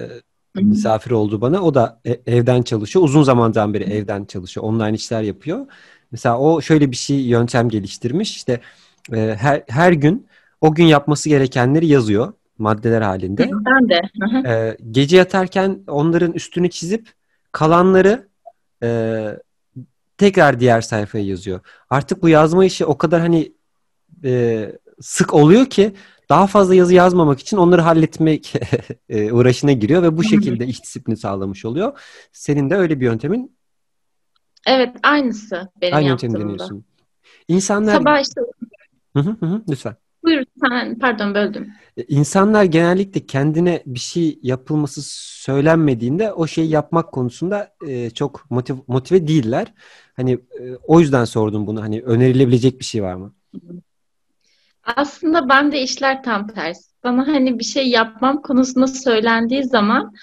misafir 0.56 1.12
oldu 1.12 1.42
bana. 1.42 1.62
O 1.62 1.74
da 1.74 2.00
e, 2.06 2.12
evden 2.26 2.62
çalışıyor. 2.62 3.06
Uzun 3.06 3.24
zamandan 3.24 3.74
beri 3.74 3.84
evden 3.84 4.26
çalışıyor. 4.26 4.66
Online 4.66 4.94
işler 4.94 5.22
yapıyor. 5.22 5.68
Mesela 6.12 6.40
o 6.40 6.62
şöyle 6.62 6.92
bir 6.92 6.96
şey 6.96 7.18
yöntem 7.18 7.70
geliştirmiş. 7.70 8.36
İşte 8.36 8.60
e, 9.14 9.36
her, 9.40 9.64
her 9.68 9.92
gün 9.92 10.28
o 10.62 10.74
gün 10.74 10.86
yapması 10.86 11.30
gerekenleri 11.30 11.88
yazıyor 11.88 12.34
maddeler 12.58 13.02
halinde. 13.02 13.50
Ben 13.52 13.90
de. 13.90 14.02
E, 14.50 14.78
gece 14.92 15.18
yatarken 15.18 15.80
onların 15.88 16.32
üstünü 16.32 16.70
çizip 16.70 17.10
kalanları 17.56 18.28
e, 18.84 18.90
tekrar 20.18 20.60
diğer 20.60 20.82
sayfaya 20.82 21.26
yazıyor. 21.26 21.60
Artık 21.90 22.24
bu 22.24 22.30
yazma 22.30 22.66
işi 22.66 22.86
o 22.86 22.98
kadar 22.98 23.22
hani 23.22 23.54
e, 24.24 24.72
sık 25.02 25.34
oluyor 25.34 25.66
ki 25.66 25.96
daha 26.30 26.48
fazla 26.48 26.76
yazı 26.76 26.94
yazmamak 26.94 27.40
için 27.40 27.58
onları 27.58 27.82
halletmek 27.82 28.54
e, 29.10 29.32
uğraşına 29.32 29.72
giriyor 29.72 30.04
ve 30.04 30.18
bu 30.18 30.24
şekilde 30.24 30.66
iş 30.66 30.84
disiplini 30.84 31.18
sağlamış 31.18 31.66
oluyor. 31.66 32.00
Senin 32.32 32.70
de 32.70 32.76
öyle 32.76 33.00
bir 33.00 33.06
yöntemin 33.06 33.58
Evet, 34.68 34.96
aynısı 35.04 35.70
benim 35.82 35.96
Aynı 35.96 36.08
yöntemi 36.08 36.40
deniyorsun. 36.40 36.86
İnsanlar... 37.48 37.94
Sabah 37.94 38.22
işte... 38.22 38.42
Hı 39.16 39.20
hı 39.20 39.46
hı, 39.46 39.62
lütfen. 39.70 39.96
Buyur 40.26 40.44
sen, 40.64 41.00
pardon 41.00 41.36
böldüm. 41.36 41.74
E, 41.98 42.04
insanlar 42.04 42.64
genellikle 42.64 43.26
kendine 43.26 43.84
bir 43.86 44.00
şey 44.00 44.40
yapılması 44.42 45.02
söylenmediğinde 45.42 46.34
o 46.34 46.48
şeyi 46.48 46.70
yapmak 46.70 47.12
konusunda 47.12 47.74
e, 47.88 48.10
çok 48.10 48.52
motiv, 48.52 48.76
motive 48.88 49.28
değiller. 49.28 49.74
Hani 50.16 50.32
e, 50.32 50.76
o 50.84 51.00
yüzden 51.00 51.26
sordum 51.26 51.68
bunu. 51.68 51.82
Hani 51.82 52.02
önerilebilecek 52.02 52.80
bir 52.80 52.86
şey 52.86 53.04
var 53.04 53.14
mı? 53.14 53.34
Aslında 54.84 55.50
ben 55.50 55.72
de 55.72 55.82
işler 55.82 56.24
tam 56.24 56.48
tersi. 56.48 56.96
Bana 57.04 57.28
hani 57.28 57.60
bir 57.60 57.64
şey 57.64 57.90
yapmam 57.90 58.42
konusunda 58.42 58.88
söylendiği 58.88 59.64
zaman 59.64 60.14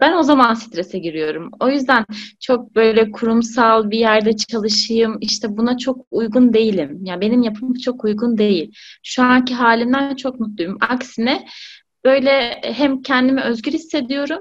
ben 0.00 0.12
o 0.18 0.22
zaman 0.22 0.54
strese 0.54 0.98
giriyorum. 0.98 1.50
O 1.60 1.68
yüzden 1.68 2.04
çok 2.40 2.74
böyle 2.74 3.10
kurumsal 3.10 3.90
bir 3.90 3.98
yerde 3.98 4.36
çalışayım 4.36 5.18
işte 5.20 5.56
buna 5.56 5.78
çok 5.78 6.06
uygun 6.10 6.52
değilim. 6.52 7.00
Yani 7.02 7.20
benim 7.20 7.42
yapım 7.42 7.74
çok 7.74 8.04
uygun 8.04 8.38
değil. 8.38 8.72
Şu 9.02 9.22
anki 9.22 9.54
halimden 9.54 10.14
çok 10.14 10.40
mutluyum. 10.40 10.78
Aksine 10.80 11.46
böyle 12.04 12.60
hem 12.62 13.02
kendimi 13.02 13.42
özgür 13.42 13.72
hissediyorum 13.72 14.40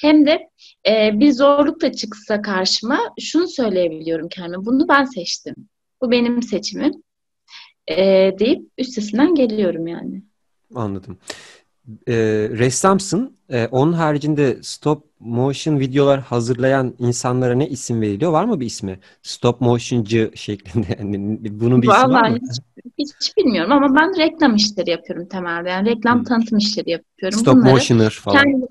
hem 0.00 0.26
de 0.26 0.48
e, 0.88 1.10
bir 1.20 1.32
zorluk 1.32 1.82
da 1.82 1.92
çıksa 1.92 2.42
karşıma 2.42 2.98
şunu 3.20 3.48
söyleyebiliyorum 3.48 4.28
kendime. 4.28 4.64
Bunu 4.64 4.88
ben 4.88 5.04
seçtim. 5.04 5.54
Bu 6.02 6.10
benim 6.10 6.42
seçimim 6.42 6.92
e, 7.90 7.96
deyip 8.38 8.62
üstesinden 8.78 9.34
geliyorum 9.34 9.86
yani. 9.86 10.22
Anladım. 10.74 11.18
E, 12.08 12.14
ressamsın. 12.50 13.36
E, 13.50 13.66
onun 13.66 13.92
haricinde 13.92 14.58
stop 14.62 15.04
motion 15.20 15.80
videolar 15.80 16.20
hazırlayan 16.20 16.94
insanlara 16.98 17.54
ne 17.54 17.68
isim 17.68 18.00
veriliyor? 18.00 18.32
Var 18.32 18.44
mı 18.44 18.60
bir 18.60 18.66
ismi? 18.66 19.00
Stop 19.22 19.60
motioncı 19.60 20.30
şeklinde. 20.34 20.86
Yani 20.98 21.38
bunun 21.60 21.82
bir 21.82 21.88
ismi 21.88 22.12
var 22.12 22.30
mı? 22.30 22.38
Hiç, 22.98 23.08
hiç 23.20 23.36
bilmiyorum 23.36 23.72
ama 23.72 23.94
ben 23.94 24.18
reklam 24.18 24.56
işleri 24.56 24.90
yapıyorum 24.90 25.28
temelde. 25.28 25.68
Yani 25.68 25.90
reklam 25.90 26.18
hmm. 26.18 26.24
tanıtım 26.24 26.58
işleri 26.58 26.90
yapıyorum. 26.90 27.38
Stop 27.38 27.54
Bunları 27.54 27.70
motioner 27.72 28.10
falan. 28.10 28.36
Kendi, 28.36 28.66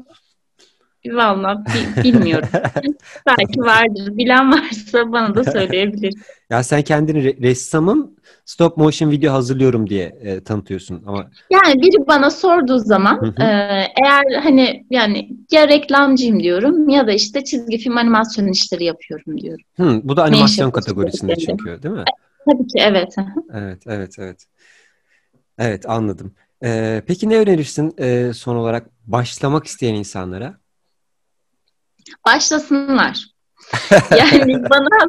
Valla 1.06 1.64
bilmiyorum. 2.04 2.50
Belki 3.28 3.60
vardır. 3.60 4.18
Bilen 4.18 4.52
varsa 4.52 5.12
bana 5.12 5.36
da 5.36 5.44
söyleyebilir. 5.44 6.14
ya 6.50 6.64
sen 6.64 6.82
kendini 6.82 7.20
re- 7.20 7.42
ressamım 7.42 8.12
stop 8.46 8.78
motion 8.78 9.12
video 9.12 9.34
hazırlıyorum 9.34 9.90
diye 9.90 10.06
e, 10.22 10.44
tanıtıyorsun 10.44 11.04
ama. 11.06 11.30
Yani 11.50 11.82
biri 11.82 12.08
bana 12.08 12.30
sorduğu 12.30 12.78
zaman 12.78 13.34
e, 13.40 13.44
eğer 14.04 14.42
hani 14.44 14.86
yani 14.90 15.30
ya 15.52 15.68
reklamcıyım 15.68 16.40
diyorum 16.44 16.90
ya 16.90 17.08
da 17.08 17.12
işte 17.12 17.44
çizgi 17.44 17.78
film 17.78 17.98
animasyon 17.98 18.48
işleri 18.48 18.84
yapıyorum 18.84 19.38
diyorum. 19.38 19.66
Hı, 19.78 20.02
bu 20.04 20.18
da 20.18 20.24
animasyon 20.24 20.72
kategorisinde 20.72 21.36
çünkü 21.36 21.84
değil 21.84 21.96
mi? 21.96 22.04
Tabii 22.46 22.68
ki 22.68 22.80
evet. 22.80 23.16
evet 23.54 23.84
evet 23.88 24.16
evet. 24.20 24.46
Evet 25.58 25.90
anladım. 25.90 26.36
Ee, 26.64 27.02
peki 27.08 27.30
ne 27.30 27.38
önerirsin 27.38 27.94
e, 28.00 28.34
son 28.34 28.56
olarak 28.56 28.90
başlamak 29.08 29.66
isteyen 29.68 29.96
insanlara? 29.96 30.58
Başlasınlar. 32.26 33.26
yani 34.18 34.64
bana 34.70 35.08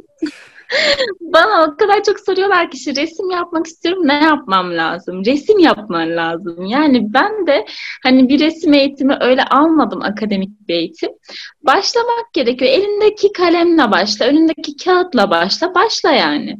bana 1.21 1.65
o 1.65 1.77
kadar 1.77 2.03
çok 2.03 2.21
soruyorlar 2.21 2.71
ki 2.71 2.77
işte 2.77 3.03
resim 3.03 3.31
yapmak 3.31 3.67
istiyorum 3.67 4.03
ne 4.07 4.25
yapmam 4.25 4.77
lazım? 4.77 5.25
Resim 5.25 5.59
yapman 5.59 6.17
lazım. 6.17 6.65
Yani 6.65 7.15
ben 7.15 7.47
de 7.47 7.67
hani 8.03 8.29
bir 8.29 8.41
resim 8.41 8.75
eğitimi 8.75 9.17
öyle 9.21 9.45
almadım 9.45 10.03
akademik 10.03 10.69
bir 10.69 10.75
eğitim. 10.75 11.11
Başlamak 11.63 12.33
gerekiyor. 12.33 12.71
Elindeki 12.71 13.33
kalemle 13.33 13.91
başla, 13.91 14.27
önündeki 14.27 14.77
kağıtla 14.85 15.31
başla, 15.31 15.75
başla 15.75 16.11
yani. 16.11 16.57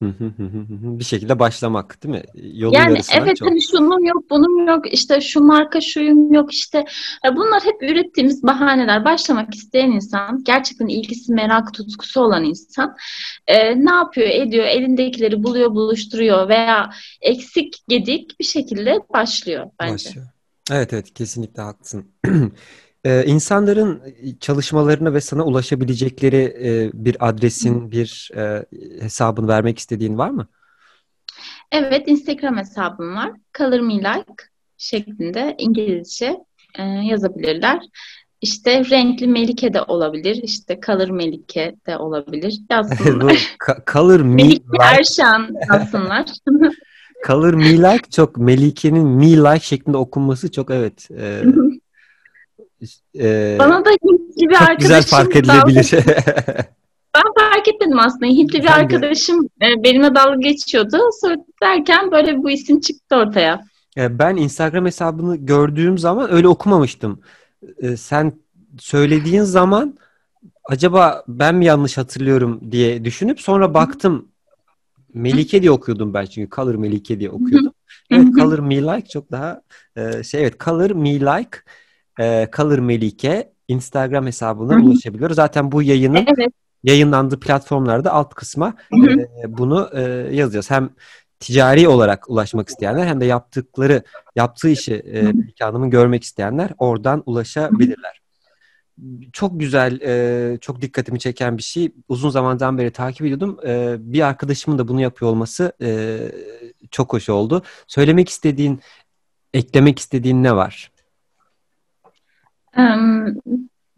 Bir 0.00 1.04
şekilde 1.04 1.38
başlamak 1.38 2.02
değil 2.02 2.14
mi? 2.14 2.22
Yolun 2.34 2.74
yani 2.74 2.98
evet 3.12 3.36
çok. 3.36 3.48
hani 3.48 3.62
şunun 3.62 4.04
yok 4.04 4.24
bunun 4.30 4.66
yok 4.66 4.92
işte 4.92 5.20
şu 5.20 5.40
marka 5.40 5.80
şuyum 5.80 6.32
yok 6.32 6.52
işte 6.52 6.84
bunlar 7.36 7.64
hep 7.64 7.82
ürettiğimiz 7.82 8.42
bahaneler. 8.42 9.04
Başlamak 9.04 9.54
isteyen 9.54 9.90
insan 9.90 10.44
gerçekten 10.44 10.86
ilgisi 10.86 11.32
merak 11.32 11.74
tutkusu 11.74 12.20
olan 12.20 12.44
insan 12.44 12.96
e, 13.46 13.84
ne 13.84 13.94
yapıyor 13.94 14.28
ediyor 14.28 14.64
elindekileri 14.64 15.42
buluyor 15.42 15.70
buluşturuyor 15.70 16.48
veya 16.48 16.90
eksik 17.20 17.76
gedik 17.88 18.40
bir 18.40 18.44
şekilde 18.44 19.00
başlıyor 19.14 19.70
bence. 19.80 19.92
Başlıyor. 19.92 20.26
Evet 20.70 20.92
evet 20.92 21.14
kesinlikle 21.14 21.62
haklısın. 21.62 22.06
Ee, 23.08 23.24
insanların 23.26 24.02
çalışmalarına 24.40 25.14
ve 25.14 25.20
sana 25.20 25.44
ulaşabilecekleri 25.44 26.56
e, 26.62 26.90
bir 26.94 27.28
adresin, 27.28 27.90
bir 27.90 28.30
e, 28.36 28.64
hesabını 29.00 29.48
vermek 29.48 29.78
istediğin 29.78 30.18
var 30.18 30.30
mı? 30.30 30.48
Evet, 31.72 32.08
Instagram 32.08 32.56
hesabım 32.56 33.16
var. 33.16 33.32
Color 33.58 33.80
Me 33.80 33.94
Like 33.94 34.44
şeklinde 34.76 35.54
İngilizce 35.58 36.36
e, 36.78 36.82
yazabilirler. 36.82 37.80
İşte 38.40 38.84
renkli 38.90 39.26
Melike 39.26 39.74
de 39.74 39.82
olabilir. 39.82 40.40
İşte 40.42 40.80
Color 40.86 41.10
Melike 41.10 41.74
de 41.86 41.96
olabilir. 41.96 42.60
Yazsınlar. 42.70 43.56
color 43.92 44.20
Me 44.20 44.34
Melike 44.34 44.64
like. 44.72 44.84
Erşan 44.84 45.50
yazsınlar. 45.72 46.26
color 47.26 47.54
Me 47.54 47.78
Like 47.78 48.10
çok 48.10 48.36
Melike'nin 48.36 49.06
Me 49.06 49.36
Like 49.36 49.64
şeklinde 49.64 49.96
okunması 49.96 50.52
çok 50.52 50.70
evet. 50.70 51.08
E, 51.10 51.42
e, 53.18 53.56
Bana 53.58 53.84
da 53.84 53.90
Hintli 53.90 54.48
bir 54.48 54.54
çok 54.54 54.62
arkadaşım 54.62 54.78
güzel 54.78 55.02
fark 55.02 55.36
edilebilir. 55.36 55.90
ben 57.14 57.22
fark 57.38 57.68
etmedim 57.68 57.98
aslında. 57.98 58.26
Hintli 58.26 58.62
bir 58.62 58.78
arkadaşım 58.78 59.48
e, 59.62 59.84
benimle 59.84 60.14
dalga 60.14 60.40
geçiyordu. 60.40 60.98
Sonra 61.20 61.36
derken 61.62 62.10
böyle 62.10 62.42
bu 62.42 62.50
isim 62.50 62.80
çıktı 62.80 63.16
ortaya. 63.16 63.64
E, 63.96 64.18
ben 64.18 64.36
Instagram 64.36 64.86
hesabını 64.86 65.36
gördüğüm 65.36 65.98
zaman 65.98 66.32
öyle 66.32 66.48
okumamıştım. 66.48 67.20
E, 67.78 67.96
sen 67.96 68.32
söylediğin 68.78 69.42
zaman 69.42 69.98
acaba 70.64 71.24
ben 71.28 71.54
mi 71.54 71.64
yanlış 71.64 71.98
hatırlıyorum 71.98 72.60
diye 72.72 73.04
düşünüp 73.04 73.40
sonra 73.40 73.74
baktım. 73.74 74.28
Melike 75.14 75.62
diye 75.62 75.70
okuyordum 75.70 76.14
ben 76.14 76.26
çünkü 76.26 76.56
Color 76.56 76.74
Melike 76.74 77.20
diye 77.20 77.30
okuyordum. 77.30 77.72
Evet 78.10 78.34
Color 78.34 78.58
Me 78.58 78.82
Like 78.82 79.08
çok 79.08 79.30
daha 79.30 79.62
şey 80.22 80.40
evet 80.42 80.60
Color 80.60 80.90
Me 80.90 81.20
Like 81.20 81.58
e, 82.18 82.48
Color 82.56 82.78
Melike 82.78 83.52
Instagram 83.68 84.26
hesabına 84.26 84.74
Hı-hı. 84.74 84.82
ulaşabiliyor. 84.82 85.30
Zaten 85.30 85.72
bu 85.72 85.82
yayının 85.82 86.26
evet. 86.38 86.48
yayınlandığı 86.84 87.40
platformlarda 87.40 88.12
alt 88.12 88.34
kısma 88.34 88.74
e, 89.42 89.58
bunu 89.58 89.90
e, 89.92 90.00
yazacağız. 90.32 90.70
Hem 90.70 90.90
ticari 91.40 91.88
olarak 91.88 92.30
ulaşmak 92.30 92.68
isteyenler 92.68 93.06
hem 93.06 93.20
de 93.20 93.24
yaptıkları 93.24 94.02
yaptığı 94.36 94.68
işi 94.68 94.94
e, 94.94 95.32
Hanım'ın 95.60 95.90
görmek 95.90 96.22
isteyenler 96.22 96.70
oradan 96.78 97.22
ulaşabilirler. 97.26 98.20
Çok 99.32 99.60
güzel, 99.60 100.00
e, 100.00 100.58
çok 100.60 100.82
dikkatimi 100.82 101.18
çeken 101.18 101.58
bir 101.58 101.62
şey. 101.62 101.92
Uzun 102.08 102.30
zamandan 102.30 102.78
beri 102.78 102.90
takip 102.90 103.22
ediyordum. 103.22 103.58
E, 103.66 103.96
bir 104.00 104.20
arkadaşımın 104.20 104.78
da 104.78 104.88
bunu 104.88 105.00
yapıyor 105.00 105.30
olması 105.30 105.72
e, 105.82 106.18
çok 106.90 107.12
hoş 107.12 107.28
oldu. 107.28 107.62
Söylemek 107.86 108.28
istediğin, 108.28 108.80
eklemek 109.54 109.98
istediğin 109.98 110.42
ne 110.42 110.56
var? 110.56 110.92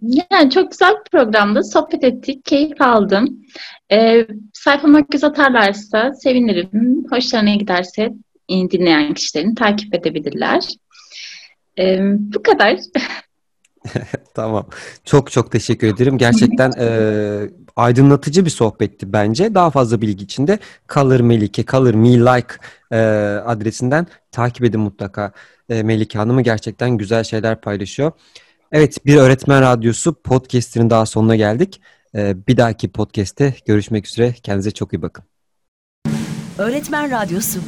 Yani 0.02 0.50
çok 0.50 0.70
güzel 0.70 0.94
bir 0.94 1.10
programdı. 1.18 1.64
Sohbet 1.64 2.04
ettik, 2.04 2.44
keyif 2.44 2.80
aldım. 2.80 3.46
Ee, 3.92 4.26
sayfama 4.52 5.00
göz 5.00 5.24
atarlarsa 5.24 6.14
sevinirim. 6.14 7.04
Hoşlarına 7.10 7.54
giderse 7.54 8.12
dinleyen 8.48 9.14
kişilerin 9.14 9.54
takip 9.54 9.94
edebilirler. 9.94 10.68
Ee, 11.78 12.00
bu 12.14 12.42
kadar. 12.42 12.76
tamam. 14.34 14.66
Çok 15.04 15.30
çok 15.30 15.52
teşekkür 15.52 15.86
ederim. 15.86 16.18
Gerçekten 16.18 16.72
e, 16.78 16.88
aydınlatıcı 17.76 18.44
bir 18.44 18.50
sohbetti 18.50 19.12
bence. 19.12 19.54
Daha 19.54 19.70
fazla 19.70 20.00
bilgi 20.00 20.24
için 20.24 20.46
de 20.46 20.58
Color 20.88 21.20
Melike, 21.20 21.64
Color 21.64 21.94
Me 21.94 22.18
Like 22.18 22.54
e, 22.92 22.98
adresinden 23.46 24.06
takip 24.32 24.64
edin 24.64 24.80
mutlaka. 24.80 25.32
E, 25.68 25.82
Melike 25.82 26.18
Hanım'ı 26.18 26.42
gerçekten 26.42 26.90
güzel 26.90 27.24
şeyler 27.24 27.60
paylaşıyor. 27.60 28.12
Evet, 28.72 29.06
bir 29.06 29.16
öğretmen 29.16 29.62
radyosu 29.62 30.22
podcast'inin 30.22 30.90
daha 30.90 31.06
sonuna 31.06 31.36
geldik. 31.36 31.80
Ee, 32.14 32.46
bir 32.46 32.56
dahaki 32.56 32.92
podcast'te 32.92 33.54
görüşmek 33.66 34.06
üzere. 34.06 34.32
Kendinize 34.32 34.70
çok 34.70 34.92
iyi 34.92 35.02
bakın. 35.02 35.24
Öğretmen 36.58 37.10
Radyosu 37.10 37.60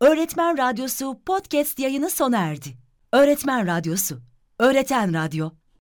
Öğretmen 0.00 0.58
Radyosu 0.58 1.20
podcast 1.26 1.78
yayını 1.78 2.10
sona 2.10 2.38
erdi. 2.38 2.68
Öğretmen 3.12 3.66
Radyosu, 3.66 4.18
Öğreten 4.58 5.14
Radyo. 5.14 5.50